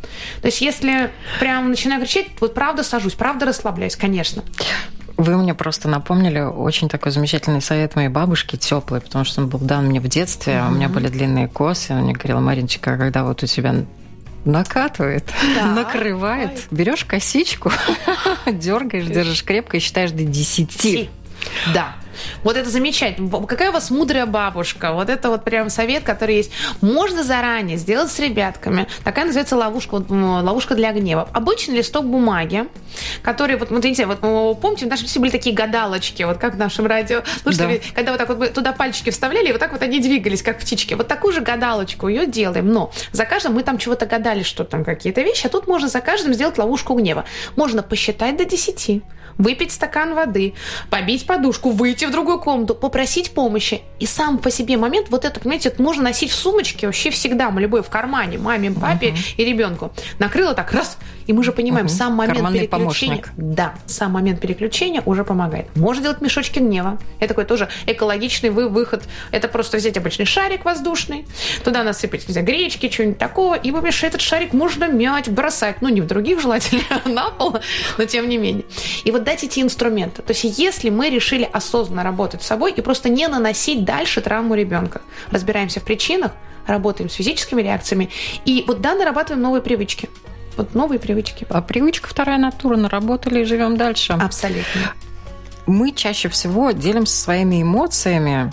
[0.40, 4.42] То есть если прям начинаю кричать, вот правда сажусь, правда расслабляюсь, конечно.
[5.16, 9.58] Вы мне просто напомнили очень такой замечательный совет моей бабушки, теплый, потому что он был
[9.60, 10.54] дан мне в детстве.
[10.54, 10.68] Mm-hmm.
[10.68, 11.92] У меня были длинные косы.
[11.92, 13.74] Он мне говорил, Маринчика, когда вот у тебя
[14.44, 15.66] накатывает, да.
[15.74, 16.66] накрывает.
[16.70, 17.70] Берешь косичку,
[18.46, 21.10] дергаешь, держишь крепко и считаешь до десяти.
[21.72, 21.94] Да.
[22.42, 23.46] Вот это замечательно.
[23.46, 24.92] Какая у вас мудрая бабушка.
[24.92, 26.50] Вот это вот прям совет, который есть.
[26.80, 28.86] Можно заранее сделать с ребятками.
[29.02, 31.28] Такая называется ловушка, вот, ловушка для гнева.
[31.32, 32.66] Обычный листок бумаги,
[33.22, 36.58] который, вот, вот, видите, вот помните, в нашем все были такие гадалочки, вот как в
[36.58, 37.22] нашем радио.
[37.42, 37.94] Слушайте, да.
[37.94, 40.58] когда вот так вот мы туда пальчики вставляли, и вот так вот они двигались, как
[40.58, 40.94] птички.
[40.94, 42.68] Вот такую же гадалочку ее делаем.
[42.68, 46.00] Но за каждым мы там чего-то гадали, что там какие-то вещи, а тут можно за
[46.00, 47.24] каждым сделать ловушку гнева.
[47.56, 49.02] Можно посчитать до 10
[49.38, 50.54] выпить стакан воды,
[50.90, 53.82] побить подушку, выйти в другую комнату, попросить помощи.
[53.98, 57.50] И сам по себе момент, вот это, понимаете, это можно носить в сумочке вообще всегда,
[57.50, 59.34] любой в кармане, маме, папе uh-huh.
[59.36, 59.92] и ребенку.
[60.18, 61.90] Накрыло так, раз, и мы же понимаем, uh-huh.
[61.90, 63.16] сам момент Карманный переключения...
[63.16, 63.32] Помощник.
[63.36, 65.74] Да, сам момент переключения уже помогает.
[65.76, 66.98] Можно делать мешочки гнева.
[67.18, 69.04] Это такой тоже экологичный вы выход.
[69.30, 71.26] Это просто взять обычный шарик воздушный,
[71.62, 75.80] туда насыпать, не знаю, гречки, что-нибудь такого, и вообще этот шарик можно мять, бросать.
[75.80, 77.56] Ну, не в других желательно, а на пол,
[77.98, 78.64] но тем не менее.
[79.04, 80.22] И вот дать эти инструменты.
[80.22, 84.54] То есть если мы решили осознанно работать с собой и просто не наносить дальше травму
[84.54, 86.32] ребенка, разбираемся в причинах,
[86.66, 88.10] работаем с физическими реакциями,
[88.44, 90.08] и вот да, нарабатываем новые привычки.
[90.56, 91.46] Вот новые привычки.
[91.50, 94.12] А привычка вторая натура, наработали и живем дальше.
[94.12, 94.94] Абсолютно.
[95.66, 98.52] Мы чаще всего делимся своими эмоциями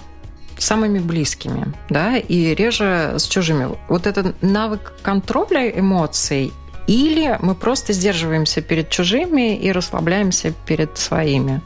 [0.58, 3.70] самыми близкими, да, и реже с чужими.
[3.90, 6.54] Вот этот навык контроля эмоций
[6.88, 11.62] или мы просто сдерживаемся перед чужими и расслабляемся перед своими.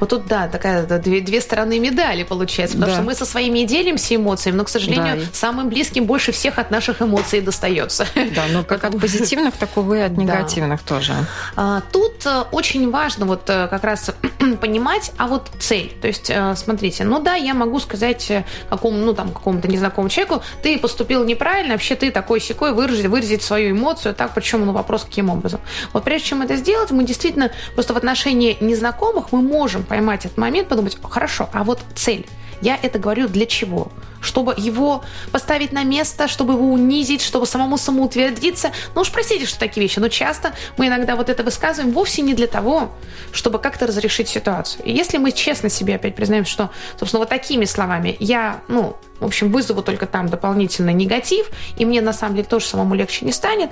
[0.00, 2.98] Вот тут, да, такая две, две стороны медали получается, потому да.
[2.98, 5.22] что мы со своими делимся эмоциями, но, к сожалению, да.
[5.32, 8.06] самым близким больше всех от наших эмоций достается.
[8.14, 10.94] Да, но как от позитивных, так и от негативных да.
[10.94, 11.14] тоже.
[11.56, 14.10] А, тут э, очень важно вот э, как раз
[14.60, 15.92] понимать, а вот цель.
[16.00, 18.32] То есть, э, смотрите, ну да, я могу сказать
[18.68, 23.42] какому, ну там, какому-то незнакомому человеку, ты поступил неправильно, вообще ты такой секой выразить, выразить
[23.42, 25.60] свою эмоцию, так, причем, ну вопрос, каким образом.
[25.92, 30.38] Вот прежде чем это сделать, мы действительно просто в отношении незнакомых мы можем поймать этот
[30.38, 32.24] момент, подумать, хорошо, а вот цель.
[32.60, 33.90] Я это говорю для чего?
[34.20, 38.70] Чтобы его поставить на место, чтобы его унизить, чтобы самому самоутвердиться.
[38.94, 42.34] Ну уж простите, что такие вещи, но часто мы иногда вот это высказываем вовсе не
[42.34, 42.92] для того,
[43.32, 44.84] чтобы как-то разрешить ситуацию.
[44.84, 49.24] И если мы честно себе опять признаем, что, собственно, вот такими словами я, ну, в
[49.24, 53.32] общем, вызову только там дополнительный негатив, и мне на самом деле тоже самому легче не
[53.32, 53.70] станет,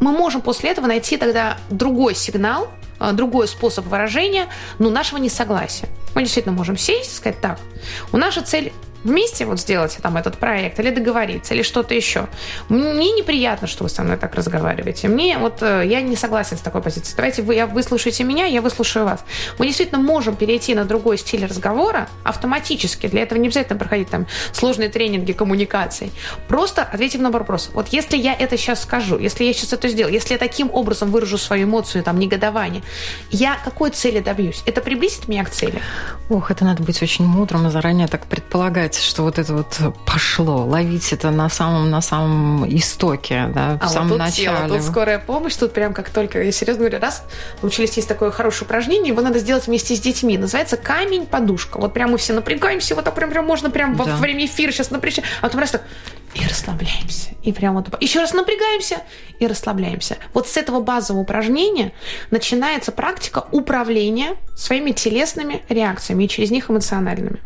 [0.00, 2.68] мы можем после этого найти тогда другой сигнал,
[3.12, 4.46] другой способ выражения,
[4.78, 5.88] ну, нашего несогласия.
[6.14, 7.58] Мы действительно можем сесть и сказать так,
[8.12, 8.72] у наша цель
[9.04, 12.26] вместе вот сделать там этот проект или договориться, или что-то еще.
[12.68, 15.08] Мне неприятно, что вы со мной так разговариваете.
[15.08, 17.16] Мне вот э, я не согласен с такой позицией.
[17.16, 19.24] Давайте вы, я выслушаете меня, я выслушаю вас.
[19.58, 23.06] Мы действительно можем перейти на другой стиль разговора автоматически.
[23.06, 26.12] Для этого не обязательно проходить там сложные тренинги коммуникаций.
[26.48, 27.70] Просто ответив на вопрос.
[27.72, 31.10] Вот если я это сейчас скажу, если я сейчас это сделаю, если я таким образом
[31.10, 32.82] выражу свою эмоцию, там, негодование,
[33.30, 34.62] я какой цели добьюсь?
[34.66, 35.80] Это приблизит меня к цели?
[36.28, 39.78] Ох, это надо быть очень мудрым и заранее так предполагать сказать, что вот это вот
[40.04, 44.58] пошло, ловить это на самом на самом истоке, да, в а самом вот тут начале.
[44.58, 47.24] Сила, тут скорая помощь, тут прям как только, я серьезно говорю, раз
[47.62, 50.36] научились есть такое хорошее упражнение, его надо сделать вместе с детьми.
[50.38, 51.78] Называется камень-подушка.
[51.78, 54.04] Вот прям мы все напрягаемся, вот так прям, прям можно прям да.
[54.04, 55.82] во время эфира сейчас напрячь, а потом раз так
[56.34, 57.30] и расслабляемся.
[57.42, 59.02] И прям вот еще раз напрягаемся
[59.38, 60.18] и расслабляемся.
[60.34, 61.92] Вот с этого базового упражнения
[62.30, 67.40] начинается практика управления своими телесными реакциями и через них эмоциональными.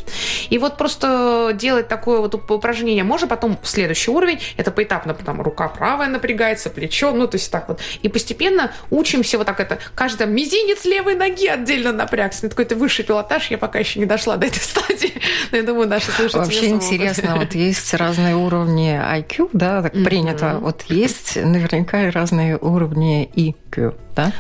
[0.51, 5.41] И вот просто делать такое вот упражнение можно потом в следующий уровень, это поэтапно, потом
[5.41, 7.81] рука правая напрягается, плечо, ну то есть так вот.
[8.03, 12.47] И постепенно учимся вот так это, каждый мизинец левой ноги отдельно напрягся.
[12.47, 15.15] Это какой-то высший пилотаж, я пока еще не дошла до этой стадии,
[15.53, 19.95] но я думаю, наши слушатели Вообще интересно, вот есть разные уровни уровне IQ, да, так
[19.95, 20.05] mm-hmm.
[20.05, 20.59] принято.
[20.61, 24.33] Вот есть наверняка разные уровни IQ, да?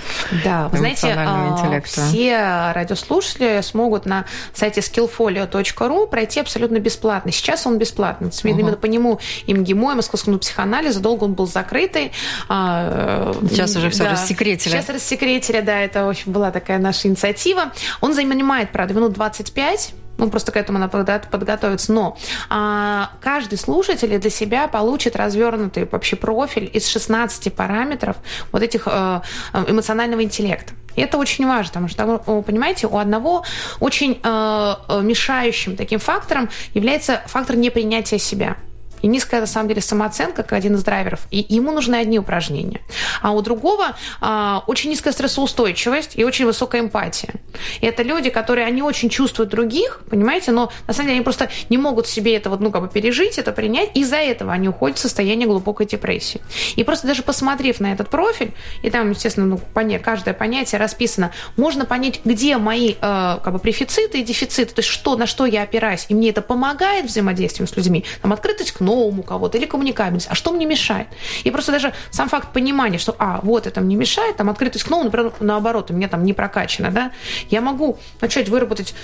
[0.44, 7.32] Да, вы знаете, а, все радиослушатели смогут на сайте skillfolio.ru пройти абсолютно бесплатно.
[7.32, 8.28] Сейчас он бесплатный.
[8.28, 8.50] Uh-huh.
[8.50, 12.12] Именно по нему и МГИМО, и Московскому психоанализу долго он был закрытый.
[12.48, 14.12] А, сейчас уже все да.
[14.12, 14.72] рассекретили.
[14.72, 17.72] Сейчас рассекретили, да, это очень была такая наша инициатива.
[18.00, 21.92] Он занимает, правда, минут 25 ну, просто к этому надо подготовиться.
[21.92, 22.16] Но
[22.48, 28.16] а, каждый слушатель для себя получит развернутый вообще профиль из 16 параметров
[28.52, 29.22] вот этих а,
[29.66, 30.74] эмоционального интеллекта.
[30.96, 33.44] И это очень важно, потому что, понимаете, у одного
[33.80, 38.56] очень а, мешающим таким фактором является фактор непринятия себя
[39.04, 42.80] и низкая, на самом деле, самооценка, как один из драйверов, и ему нужны одни упражнения.
[43.20, 47.34] А у другого а, очень низкая стрессоустойчивость и очень высокая эмпатия.
[47.82, 51.50] И это люди, которые, они очень чувствуют других, понимаете, но на самом деле они просто
[51.68, 54.96] не могут себе это вот, ну, как бы пережить, это принять, из-за этого они уходят
[54.96, 56.40] в состояние глубокой депрессии.
[56.74, 61.30] И просто даже посмотрев на этот профиль, и там, естественно, ну, поня- каждое понятие расписано,
[61.58, 65.44] можно понять, где мои э, как бы префициты и дефициты, то есть что, на что
[65.44, 69.66] я опираюсь, и мне это помогает взаимодействием с людьми, там, открытость к новому кого-то или
[69.66, 70.28] коммуникабельность.
[70.30, 71.08] А что мне мешает?
[71.42, 74.90] И просто даже сам факт понимания, что, а, вот это мне мешает, там, открытость к
[74.90, 77.10] новому, например, наоборот, у меня там не прокачано, да,
[77.50, 78.94] я могу начать выработать,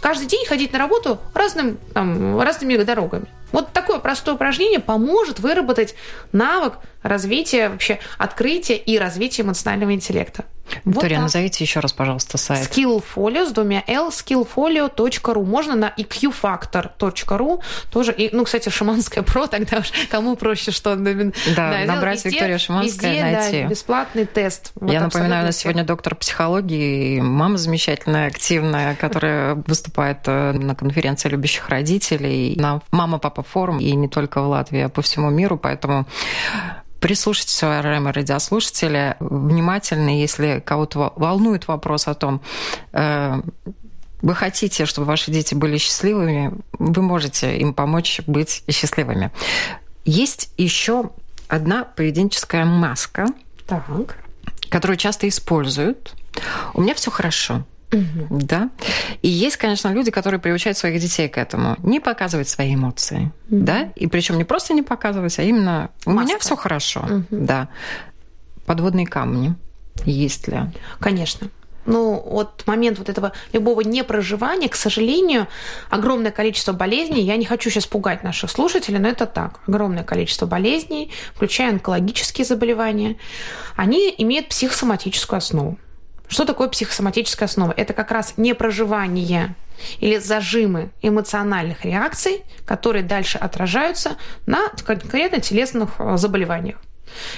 [0.00, 3.26] каждый день ходить на работу разным, там, разными дорогами.
[3.52, 5.94] Вот такое простое упражнение поможет выработать
[6.32, 10.44] навык развития вообще открытия и развития эмоционального интеллекта.
[10.84, 12.70] Виктория, вот назовите еще раз, пожалуйста, сайт.
[12.70, 15.44] Skillfolio с двумя L, skillfolio.ru.
[15.44, 17.60] Можно на eqfactor.ru
[17.90, 18.12] тоже.
[18.12, 20.96] И, ну, кстати, Шиманская про, тогда уж кому проще что.
[20.96, 21.24] Да,
[21.56, 23.62] да набрать везде, Виктория Шиманская, везде, найти.
[23.62, 24.72] Да, бесплатный тест.
[24.74, 30.74] Вот Я напоминаю, у нас сегодня доктор психологии, мама замечательная, активная, которая выступает э, на
[30.74, 35.58] конференции любящих родителей, на мама-папа форум, и не только в Латвии, а по всему миру,
[35.58, 36.06] поэтому
[37.00, 42.40] прислушайтесь, уважаемые радиослушатели, внимательно, если кого-то волнует вопрос о том,
[42.92, 43.40] э,
[44.22, 49.30] вы хотите, чтобы ваши дети были счастливыми, вы можете им помочь быть счастливыми.
[50.04, 51.10] Есть еще
[51.48, 53.26] одна поведенческая маска,
[53.66, 54.18] так.
[54.68, 56.14] которую часто используют.
[56.74, 57.64] У меня все хорошо.
[57.92, 58.38] Угу.
[58.42, 58.70] Да.
[59.22, 61.76] И есть, конечно, люди, которые приучают своих детей к этому.
[61.82, 63.32] Не показывать свои эмоции.
[63.50, 63.64] Угу.
[63.64, 63.92] Да.
[63.96, 66.28] И причем не просто не показывать, а именно у Маска.
[66.28, 67.00] меня все хорошо.
[67.00, 67.24] Угу.
[67.30, 67.68] Да.
[68.66, 69.54] Подводные камни
[70.04, 70.58] есть ли?
[70.98, 71.48] Конечно.
[71.86, 75.48] Ну, вот момент вот этого любого непроживания, к сожалению,
[75.88, 80.46] огромное количество болезней, я не хочу сейчас пугать наших слушателей, но это так, огромное количество
[80.46, 83.16] болезней, включая онкологические заболевания,
[83.76, 85.78] они имеют психосоматическую основу.
[86.30, 87.74] Что такое психосоматическая основа?
[87.76, 89.54] Это как раз непроживание
[89.98, 94.16] или зажимы эмоциональных реакций, которые дальше отражаются
[94.46, 96.76] на конкретно телесных э, заболеваниях.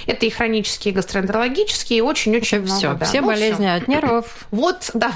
[0.07, 2.77] Это и хронические, и гастроэнтерологические, и очень-очень много.
[2.77, 3.05] Все, да.
[3.07, 3.73] все ну, болезни все.
[3.73, 4.27] от нервов.
[4.51, 5.13] Вот, да.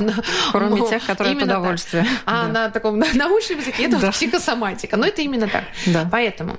[0.51, 2.03] Кроме ну, тех, которые от удовольствия.
[2.03, 2.11] Так.
[2.25, 2.53] А да.
[2.53, 4.07] на таком научном языке это да.
[4.07, 4.97] вот психосоматика.
[4.97, 5.65] Но это именно так.
[5.87, 6.09] Да.
[6.11, 6.57] Поэтому,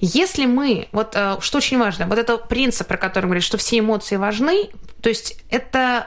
[0.00, 3.80] если мы, вот э, что очень важно, вот это принцип, про который говорит, что все
[3.80, 4.70] эмоции важны,
[5.02, 6.06] то есть это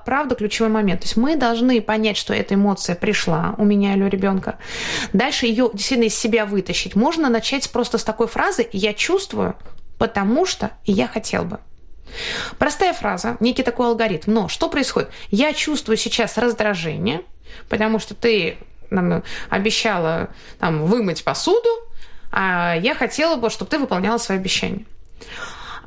[0.00, 1.00] э, правда ключевой момент.
[1.00, 4.58] То есть мы должны понять, что эта эмоция пришла у меня или у ребенка.
[5.12, 6.96] Дальше ее действительно из себя вытащить.
[6.96, 9.54] Можно начать просто с такой фразы «я чувствую,
[9.98, 11.60] потому что я хотел бы.
[12.58, 14.32] Простая фраза, некий такой алгоритм.
[14.32, 15.10] Но что происходит?
[15.30, 17.22] Я чувствую сейчас раздражение,
[17.68, 18.56] потому что ты
[18.88, 21.68] нам обещала там, вымыть посуду,
[22.30, 24.86] а я хотела бы, чтобы ты выполняла свои обещания.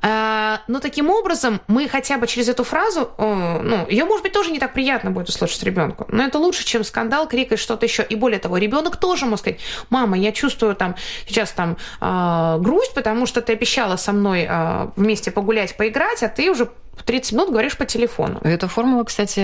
[0.08, 4.52] А, но таким образом мы хотя бы через эту фразу, ну, ее, может быть, тоже
[4.52, 8.04] не так приятно будет услышать ребенку, но это лучше, чем скандал, крик и что-то еще.
[8.04, 10.96] И более того, ребенок тоже может сказать, мама, я чувствую там
[11.28, 14.48] сейчас там а, грусть, потому что ты обещала со мной
[14.96, 16.70] вместе погулять, поиграть, а ты уже
[17.04, 18.40] 30 минут говоришь по телефону.
[18.44, 19.40] Эта формула, кстати,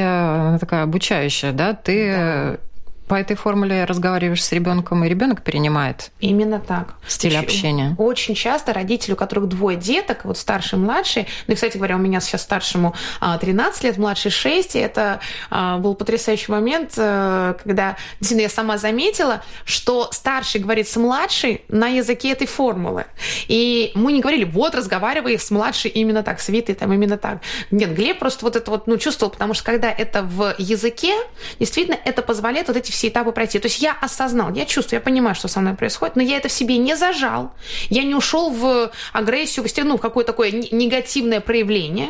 [0.59, 1.73] такая обучающая, да?
[1.73, 2.70] Ты да
[3.07, 6.93] по этой формуле разговариваешь с ребенком, и ребенок перенимает Именно так.
[7.07, 7.95] стиль Очень- общения.
[7.97, 11.95] Очень часто родители, у которых двое деток, вот старший и младший, ну и, кстати говоря,
[11.95, 16.93] у меня сейчас старшему а, 13 лет, младший 6, и это а, был потрясающий момент,
[16.97, 23.05] э, когда действительно я сама заметила, что старший говорит с младшей на языке этой формулы.
[23.47, 27.41] И мы не говорили, вот, разговаривай с младшей именно так, с Витой там именно так.
[27.71, 31.13] Нет, Глеб просто вот это вот, ну, чувствовал, потому что когда это в языке,
[31.59, 33.59] действительно, это позволяет вот эти все этапы пройти.
[33.59, 36.47] То есть я осознал, я чувствую, я понимаю, что со мной происходит, но я это
[36.47, 37.51] в себе не зажал.
[37.89, 42.09] Я не ушел в агрессию, в ну, в какое-то такое не- негативное проявление.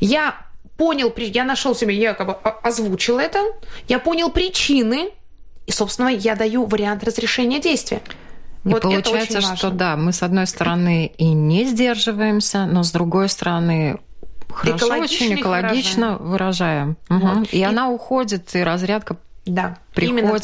[0.00, 0.34] Я
[0.76, 3.40] понял, я нашел себе, я как бы озвучил это,
[3.88, 5.10] я понял причины,
[5.66, 8.00] и, собственно, я даю вариант разрешения действия.
[8.64, 13.28] И Вот получается, что да, мы с одной стороны и не сдерживаемся, но с другой
[13.28, 13.98] стороны
[14.52, 16.96] хорошо, очень экологично выражаем.
[17.08, 17.38] Мгм.
[17.40, 17.48] Вот.
[17.52, 19.78] И, И- она уходит, и разрядка Да,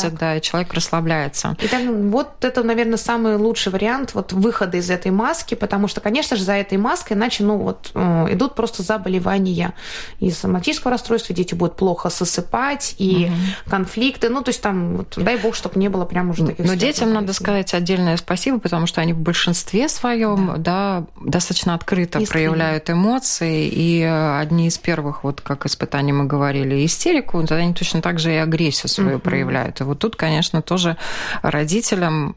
[0.08, 0.18] так.
[0.18, 1.56] да, и человек расслабляется.
[1.60, 6.00] И так, вот это, наверное, самый лучший вариант вот выхода из этой маски, потому что,
[6.00, 9.74] конечно же, за этой маской иначе, ну вот, э, идут просто заболевания
[10.20, 13.30] и соматического расстройства, дети будут плохо сосыпать, и
[13.68, 16.74] конфликты, ну, то есть там, вот, дай бог, чтобы не было прям уже таких Но
[16.74, 21.04] детям надо сказать отдельное спасибо, потому что они в большинстве своем да.
[21.20, 22.26] достаточно открыто Искренне.
[22.26, 23.68] проявляют эмоции.
[23.68, 28.18] И э, одни из первых, вот как испытаний мы говорили, истерику, тогда они точно так
[28.18, 29.37] же и агрессию свою проявляют.
[29.80, 30.96] И вот тут, конечно, тоже
[31.42, 32.36] родителям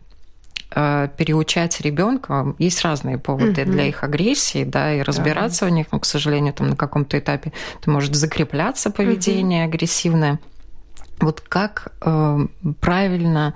[0.74, 2.56] э, переучать ребенка.
[2.60, 6.70] Есть разные поводы для их агрессии, да, и разбираться в них, но, к сожалению, там
[6.70, 10.40] на каком-то этапе это может закрепляться поведение агрессивное.
[11.22, 12.40] Вот как э,
[12.80, 13.54] правильно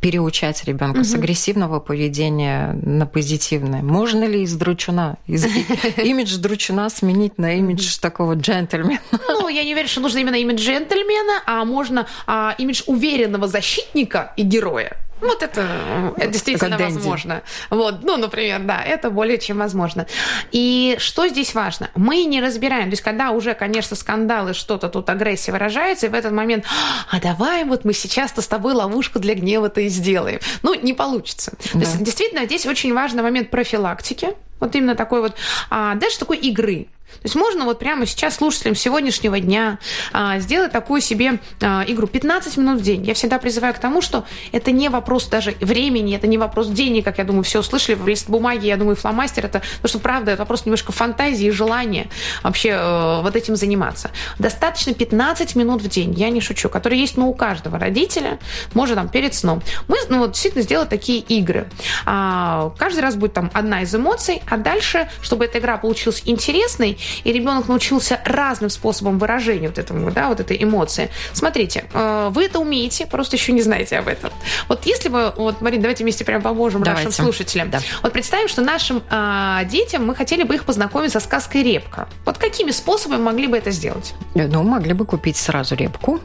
[0.00, 3.82] переучать ребенка с агрессивного поведения на позитивное?
[3.82, 5.46] Можно ли из дручуна, из
[5.96, 9.00] имидж дручуна сменить на имидж такого джентльмена?
[9.28, 14.32] Ну, я не уверена, что нужно именно имидж джентльмена, а можно а, имидж уверенного защитника
[14.36, 14.96] и героя.
[15.20, 17.42] Вот это, э, это действительно Как возможно.
[17.70, 20.06] Вот, ну, например, да, это более чем возможно.
[20.52, 21.90] И что здесь важно?
[21.94, 26.14] Мы не разбираем, то есть когда уже, конечно, скандалы, что-то тут агрессия выражается, и в
[26.14, 26.64] этот момент,
[27.10, 30.40] а давай вот мы сейчас-то с тобой ловушку для гнева-то и сделаем.
[30.62, 31.52] Ну, не получится.
[31.72, 35.34] То есть действительно здесь очень важный момент профилактики, вот именно такой вот,
[35.70, 36.88] а, дальше такой игры.
[37.14, 39.78] То есть можно вот прямо сейчас слушателям сегодняшнего дня
[40.12, 43.04] а, сделать такую себе а, игру 15 минут в день.
[43.04, 47.04] Я всегда призываю к тому, что это не вопрос даже времени, это не вопрос денег,
[47.04, 50.32] как я думаю, все услышали, в лист бумаги, я думаю, фломастер, это, потому что правда,
[50.32, 52.08] это вопрос немножко фантазии и желания
[52.42, 54.10] вообще э, вот этим заниматься.
[54.38, 58.38] Достаточно 15 минут в день, я не шучу, которые есть ну, у каждого родителя,
[58.74, 59.62] может там перед сном.
[59.88, 61.68] Мы ну, вот, действительно сделать такие игры.
[62.04, 66.95] А, каждый раз будет там одна из эмоций, а дальше, чтобы эта игра получилась интересной,
[67.24, 71.10] и ребенок научился разным способом выражения вот этому, да, вот этой эмоции.
[71.32, 74.30] Смотрите, э, вы это умеете, просто еще не знаете об этом.
[74.68, 77.08] Вот если бы, вот, Марин, давайте вместе прям поможем Давайте.
[77.08, 77.70] нашим слушателям.
[77.70, 77.80] Да.
[78.02, 82.08] Вот представим, что нашим а, детям мы хотели бы их познакомить со сказкой «Репка».
[82.24, 84.14] Вот какими способами могли бы это сделать?
[84.34, 86.20] Ну, могли бы купить сразу репку,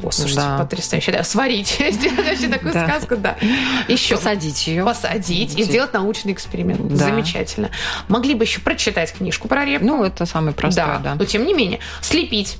[0.00, 0.58] Вот, слушайте, Да.
[0.58, 1.12] потрясающе.
[1.12, 2.86] Да, сварить, сделать вообще такую Да.
[2.88, 3.36] сказку, да.
[3.88, 4.84] Еще посадить ее.
[4.84, 6.80] посадить и сделать научный эксперимент.
[6.88, 6.96] Да.
[7.06, 7.70] Замечательно.
[8.08, 9.86] Могли бы еще прочитать книжку про репку.
[9.86, 10.98] Ну, это самый простой, да.
[10.98, 11.14] да.
[11.14, 12.58] Но тем не менее, слепить.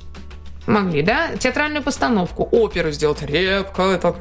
[0.67, 1.35] Могли, да?
[1.37, 3.81] Театральную постановку, оперу сделать, репка.
[3.81, 4.15] Это...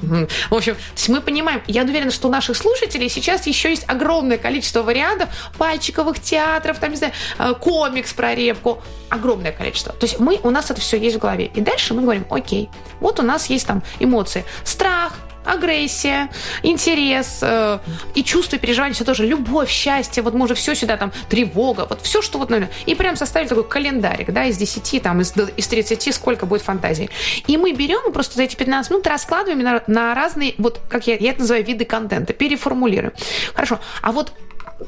[0.51, 3.85] В общем, то есть мы понимаем, я уверена, что у наших слушателей сейчас еще есть
[3.87, 5.29] огромное количество вариантов
[5.59, 8.83] пальчиковых театров, там, не знаю, э, комикс про репку.
[9.11, 9.93] Огромное количество.
[9.93, 11.51] То есть мы, у нас это все есть в голове.
[11.55, 12.71] И дальше мы говорим, окей,
[13.01, 14.45] вот у нас есть там эмоции.
[14.65, 15.15] Страх,
[15.45, 16.31] агрессия,
[16.63, 17.79] интерес э,
[18.15, 21.87] и чувство, и переживание, все тоже, любовь, счастье, вот мы уже все сюда, там, тревога,
[21.89, 25.33] вот все, что вот, наверное, и прям составили такой календарик, да, из 10, там, из,
[25.57, 27.11] из 30, сколько будет фантазии.
[27.47, 31.07] И мы берем и просто за эти 15 минут раскладываем на, на разные, вот, как
[31.07, 33.13] я, я это называю, виды контента, переформулируем.
[33.55, 34.33] Хорошо, а вот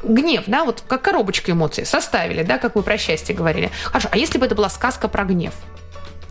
[0.02, 3.70] гнев, да, вот как коробочка эмоций составили, да, как мы про счастье говорили.
[3.84, 5.54] Хорошо, а если бы это была сказка про гнев?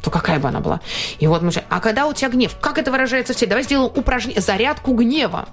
[0.02, 0.82] То какая бы она была?
[1.20, 3.50] И вот мы же, а когда у тебя гнев, как это выражается в теле?
[3.50, 5.50] Давай сделаем упражнение, зарядку гнева.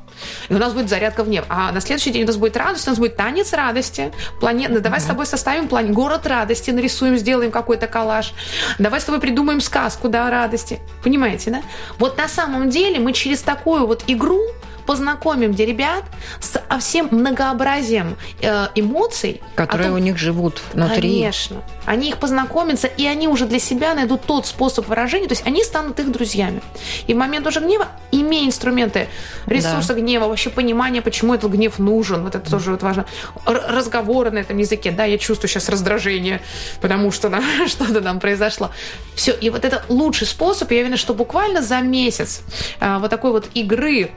[0.49, 1.47] И у нас будет зарядка гнева.
[1.49, 4.13] А на следующий день у нас будет радость, у нас будет танец радости.
[4.41, 4.83] Планет...
[4.83, 5.93] Давай с тобой составим план.
[5.93, 8.33] Город радости нарисуем, сделаем какой-то коллаж.
[8.79, 10.81] Давай с тобой придумаем сказку, да, радости.
[11.03, 11.63] Понимаете, да?
[11.99, 14.41] Вот на самом деле мы через такую вот игру
[14.89, 16.05] познакомим где ребят
[16.41, 21.19] с а, всем многообразием э, эмоций, Которые том, у них живут внутри.
[21.19, 21.63] Конечно.
[21.85, 25.45] Они их познакомятся, и они уже для себя найдут тот тот способ выражения, то есть
[25.45, 26.63] они станут их друзьями.
[27.09, 29.09] И в момент уже гнева, имея инструменты
[29.47, 30.01] ресурса да.
[30.01, 33.05] гнева, вообще понимание, почему этот гнев нужен, вот это тоже вот важно.
[33.45, 36.41] Разговоры на этом языке, да, я чувствую сейчас раздражение,
[36.81, 38.71] потому что да, что-то там произошло.
[39.17, 42.43] Все, и вот это лучший способ, я уверена, что буквально за месяц
[42.79, 44.13] а, вот такой вот игры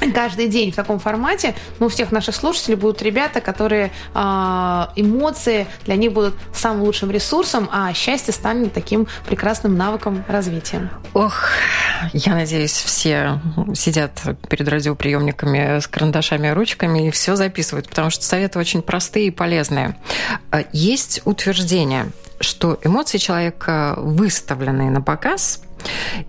[0.14, 4.18] каждый день в таком формате, ну, у всех наших слушателей будут ребята, которые э,
[4.96, 10.90] эмоции для них будут самым лучшим ресурсом, а счастье станет таким прекрасным навыком развития.
[11.14, 11.48] Ох,
[12.12, 13.40] я надеюсь, все
[13.74, 19.26] сидят перед радиоприемниками с карандашами и ручками и все записывают, потому что советы очень простые
[19.26, 19.96] и полезные.
[20.50, 25.62] А, есть утверждение, что эмоции человека выставленные на показ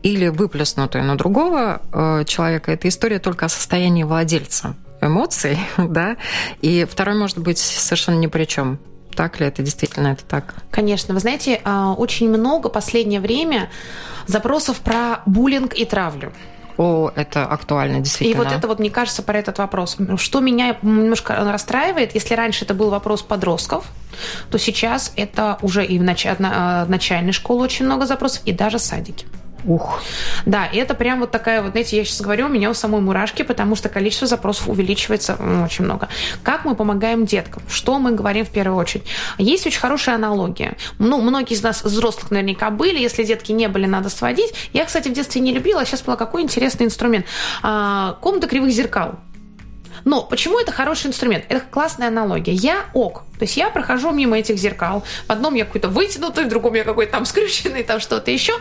[0.04, 6.18] или выплеснутые на другого э, человека, это история только о состоянии владельца эмоций, да,
[6.62, 8.80] и второй может быть совершенно ни при чем.
[9.16, 10.56] Так ли это действительно это так?
[10.72, 11.14] Конечно.
[11.14, 13.70] Вы знаете, а, очень много последнее время
[14.26, 16.32] запросов про буллинг и травлю.
[16.78, 18.42] О, это актуально, действительно.
[18.42, 19.98] И вот это вот, мне кажется, про этот вопрос.
[20.18, 23.86] Что меня немножко расстраивает, если раньше это был вопрос подростков,
[24.50, 26.26] то сейчас это уже и в нач...
[26.40, 29.28] начальной школе очень много запросов, и даже садики.
[29.66, 30.02] Ух.
[30.46, 33.02] Да, и это прям вот такая вот, знаете, я сейчас говорю, у меня у самой
[33.02, 36.10] мурашки, потому что количество запросов увеличивается очень много.
[36.44, 37.62] Как мы помогаем деткам?
[37.70, 39.04] Что мы говорим в первую очередь?
[39.38, 40.78] Есть очень хорошая аналогия.
[41.00, 44.54] Ну, многие из нас взрослых наверняка были, если детки не были, надо сводить.
[44.74, 47.26] Я, кстати, в детстве не любила, а сейчас была какой интересный инструмент.
[47.62, 49.20] А, комната кривых зеркал.
[50.06, 51.46] Но почему это хороший инструмент?
[51.50, 52.54] Это классная аналогия.
[52.54, 53.24] Я ок.
[53.38, 55.04] То есть я прохожу мимо этих зеркал.
[55.28, 58.54] В одном я какой-то вытянутый, в другом я какой-то там скрюченный, там что-то еще.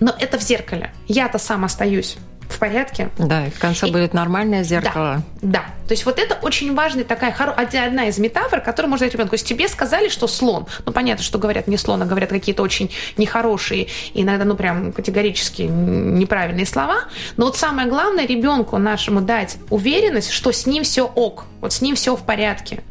[0.00, 0.92] Но это в зеркале.
[1.06, 2.16] Я-то сам остаюсь
[2.48, 3.10] в порядке.
[3.18, 3.92] Да, и в конце и...
[3.92, 5.22] будет нормальное зеркало.
[5.42, 5.64] Да, да.
[5.86, 9.30] То есть вот это очень важная такая, одна из метафор, которую можно дать ребенку.
[9.30, 10.66] То есть тебе сказали, что слон.
[10.86, 15.62] Ну, понятно, что говорят не слон, а говорят какие-то очень нехорошие, иногда, ну, прям категорически
[15.62, 17.04] неправильные слова.
[17.36, 21.82] Но вот самое главное ребенку нашему дать уверенность, что с ним все ок, вот с
[21.82, 22.82] ним все в порядке.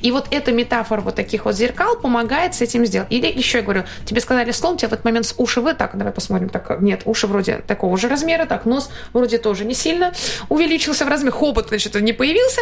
[0.00, 3.08] И вот эта метафора вот таких вот зеркал помогает с этим сделать.
[3.10, 6.12] Или еще я говорю, тебе сказали слон, тебе в этот момент уши вы, так, давай
[6.12, 10.12] посмотрим, так, нет, уши вроде такого же размера, так, нос вроде тоже не сильно
[10.48, 12.60] увеличился в размере, хобот, значит, не появился.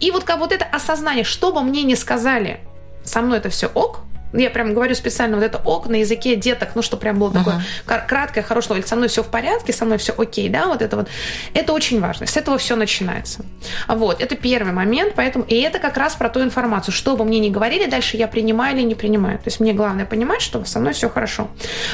[0.00, 2.60] И вот как вот это осознание, что бы мне не сказали,
[3.04, 4.00] со мной это все ок,
[4.32, 7.60] я прям говорю специально вот это ок на языке деток, ну, что прям было uh-huh.
[7.86, 10.82] такое краткое, хорошее, или со мной все в порядке, со мной все окей, да, вот
[10.82, 11.08] это вот.
[11.54, 12.26] Это очень важно.
[12.26, 13.44] С этого все начинается.
[13.88, 17.38] Вот, это первый момент, поэтому, и это как раз про ту информацию, что бы мне
[17.40, 19.38] ни говорили, дальше я принимаю или не принимаю.
[19.38, 21.48] То есть мне главное понимать, что со мной все хорошо.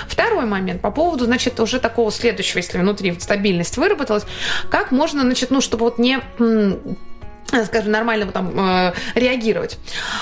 [0.07, 4.25] Второй момент по поводу, значит, уже такого следующего, если внутри стабильность выработалась,
[4.71, 6.21] как можно, значит, ну, чтобы вот не
[7.65, 9.79] скажем, нормально там э, реагировать.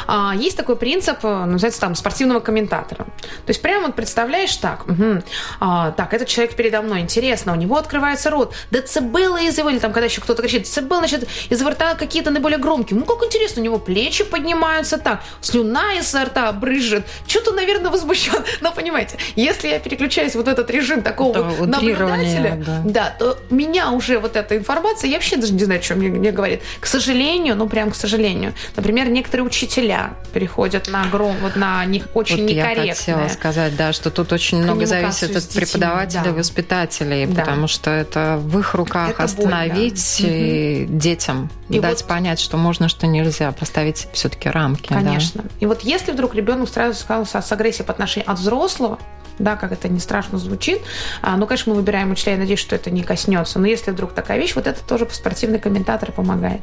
[0.07, 3.05] А, есть такой принцип, э, называется там спортивного комментатора.
[3.05, 5.23] То есть прямо вот представляешь так, угу,
[5.61, 9.79] а, так, этот человек передо мной, интересно, у него открывается рот, децибелы из его, или
[9.79, 12.99] там, когда еще кто-то кричит, децибелы, значит, из рта какие-то наиболее громкие.
[12.99, 18.45] Ну, как интересно, у него плечи поднимаются так, слюна из рта брызжет, что-то, наверное, возмущен.
[18.61, 22.83] Но понимаете, если я переключаюсь в вот этот режим такого Это вот наблюдателя, да.
[22.85, 26.31] да, то меня уже вот эта информация, я вообще даже не знаю, что мне, мне
[26.31, 26.63] говорит.
[26.81, 31.85] К сожалению, сожалению, ну прям к сожалению, например, некоторые учителя переходят на гром, вот на
[31.85, 32.85] них очень вот некорректное.
[32.85, 36.33] Я хотела сказать, да, что тут очень много зависит от преподавателей, да.
[36.33, 37.41] воспитателей, да.
[37.41, 40.37] потому что это в их руках это остановить боль, да.
[40.37, 40.99] и угу.
[40.99, 42.09] детям и дать вот...
[42.09, 44.89] понять, что можно, что нельзя, поставить все-таки рамки.
[44.89, 45.43] Конечно.
[45.43, 45.49] Да.
[45.61, 48.99] И вот если вдруг ребенок сразу сказался с агрессией по отношению от взрослого,
[49.39, 50.81] да, как это не страшно звучит.
[51.23, 53.59] А, ну, конечно, мы выбираем учителя, я надеюсь, что это не коснется.
[53.59, 56.61] Но если вдруг такая вещь, вот это тоже спортивный комментатор помогает.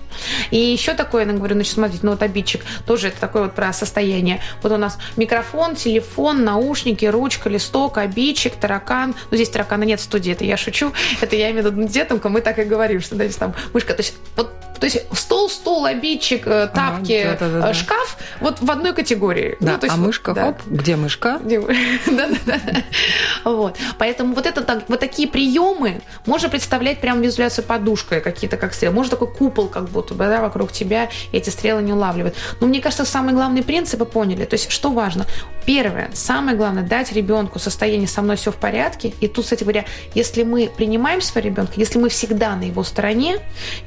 [0.52, 3.74] И еще такое, я говорю, значит, смотрите, ну вот обидчик, тоже это такое вот про
[3.74, 4.42] состояние.
[4.62, 9.16] Вот у нас микрофон, телефон, наушники, ручка, листок, обидчик, таракан.
[9.32, 10.92] Ну, здесь таракана нет в студии, это я шучу.
[11.22, 13.94] Это я имею в виду детонка, мы так и говорим, что здесь там мышка.
[13.94, 14.52] То есть вот
[14.84, 18.94] то есть стол, стол, обидчик, э, тапки, ага, да, да, да, шкаф вот в одной
[18.94, 19.56] категории.
[19.62, 20.44] Да, ну, то есть, а мышка, да.
[20.48, 21.40] хоп, где мышка?
[21.42, 22.60] Да-да-да.
[23.46, 23.78] Вот.
[23.98, 28.94] Поэтому вот, это, вот такие приемы можно представлять прям визуляцию подушкой какие-то как стрелы.
[28.94, 32.36] Может такой купол как будто бы да, вокруг тебя, и эти стрелы не улавливают.
[32.60, 34.44] Но мне кажется, самый главный принцип вы поняли.
[34.44, 35.26] То есть что важно?
[35.66, 39.14] Первое, самое главное, дать ребенку состояние со мной все в порядке.
[39.22, 43.38] И тут, кстати говоря, если мы принимаем своего ребенка, если мы всегда на его стороне,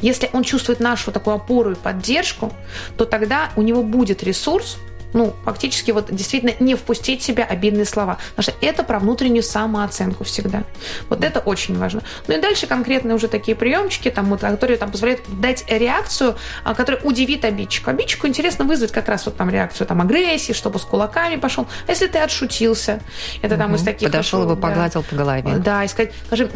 [0.00, 2.52] если он чувствует нашу такую опору и поддержку,
[2.96, 4.78] то тогда у него будет ресурс
[5.12, 8.18] ну, фактически вот действительно не впустить в себя обидные слова.
[8.34, 10.64] Потому что это про внутреннюю самооценку всегда.
[11.08, 12.02] Вот это очень важно.
[12.28, 16.74] Ну и дальше конкретные уже такие приемчики, там, вот, которые там, позволяют дать реакцию, а,
[16.74, 17.90] которая удивит обидчика.
[17.90, 21.66] Обидчику интересно вызвать как раз вот там реакцию там, агрессии, чтобы с кулаками пошел.
[21.86, 23.00] А если ты отшутился,
[23.42, 23.76] это там угу.
[23.76, 24.10] из таких...
[24.10, 25.56] Подошел его, погладил по голове.
[25.56, 26.50] Да, и сказать, скажи,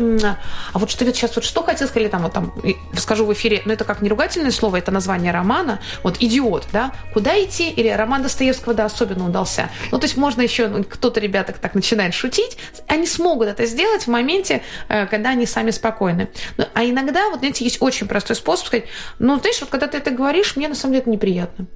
[0.73, 2.53] а вот что ты сейчас вот что хотел сказать, или там вот там,
[2.97, 6.93] скажу в эфире, но это как не ругательное слово, это название романа, вот идиот, да,
[7.13, 9.69] куда идти, или роман Достоевского Достоевского, да, особенно удался.
[9.93, 14.05] Ну, то есть можно еще, ну, кто-то, ребята, так начинает шутить, они смогут это сделать
[14.05, 16.31] в моменте, э, когда они сами спокойны.
[16.57, 18.87] Ну, а иногда, вот, знаете, есть очень простой способ сказать,
[19.19, 21.67] ну, знаешь, вот когда ты это говоришь, мне на самом деле это неприятно.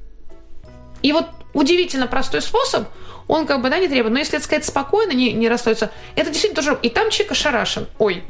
[1.02, 2.88] И вот удивительно простой способ,
[3.28, 6.30] он как бы, да, не требует, но если это сказать спокойно, не, не расстроиться, это
[6.30, 8.24] действительно тоже, и там человек ошарашен, ой,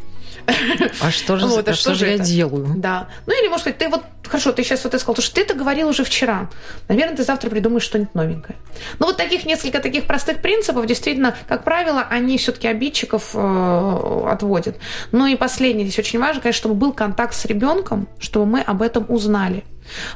[1.01, 2.75] а что же, вот, а что, что же я делаю?
[2.77, 3.09] Да.
[3.27, 5.89] Ну или, может быть, ты вот, хорошо, ты сейчас вот сказал, что ты это говорил
[5.89, 6.51] уже вчера.
[6.89, 8.59] Наверное, ты завтра придумаешь что-нибудь новенькое.
[8.99, 14.77] Ну вот таких несколько таких простых принципов, действительно, как правило, они все-таки обидчиков э, отводят.
[15.13, 18.83] Ну и последнее здесь очень важно, конечно, чтобы был контакт с ребенком, чтобы мы об
[18.83, 19.65] этом узнали.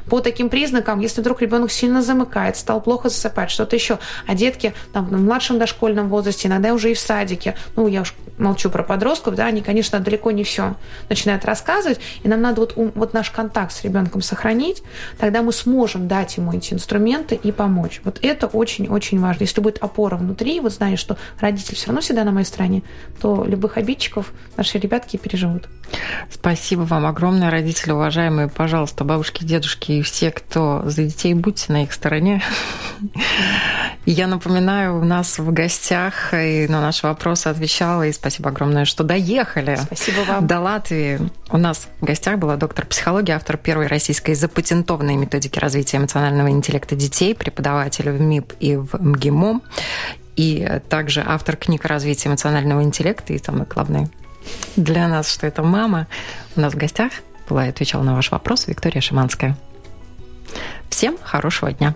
[0.09, 4.73] По таким признакам, если вдруг ребенок сильно замыкает, стал плохо засыпать, что-то еще, а детки
[4.93, 8.83] там, в младшем дошкольном возрасте, иногда уже и в садике, ну, я уж молчу про
[8.83, 10.75] подростков, да, они, конечно, далеко не все
[11.09, 14.81] начинают рассказывать, и нам надо вот, вот наш контакт с ребенком сохранить,
[15.17, 18.01] тогда мы сможем дать ему эти инструменты и помочь.
[18.03, 19.43] Вот это очень-очень важно.
[19.43, 22.83] Если будет опора внутри, вот знаешь, что родитель все равно всегда на моей стороне,
[23.21, 25.67] то любых обидчиков наши ребятки переживут.
[26.31, 28.47] Спасибо вам огромное, родители уважаемые.
[28.47, 29.58] Пожалуйста, бабушки, дедушки
[29.99, 32.41] и все, кто за детей, будьте на их стороне.
[34.05, 39.03] Я напоминаю, у нас в гостях и на наши вопросы отвечала, и спасибо огромное, что
[39.03, 40.47] доехали спасибо вам.
[40.47, 41.19] до Латвии.
[41.51, 46.95] У нас в гостях была доктор психологии, автор первой российской запатентованной методики развития эмоционального интеллекта
[46.95, 49.61] детей, преподаватель в МИП и в МГИМО,
[50.35, 54.09] и также автор книг о развитии эмоционального интеллекта, и самое главное,
[54.75, 56.07] для нас, что это мама.
[56.55, 57.11] У нас в гостях
[57.49, 59.57] была и отвечала на ваш вопрос Виктория Шиманская.
[60.89, 61.95] Всем хорошего дня!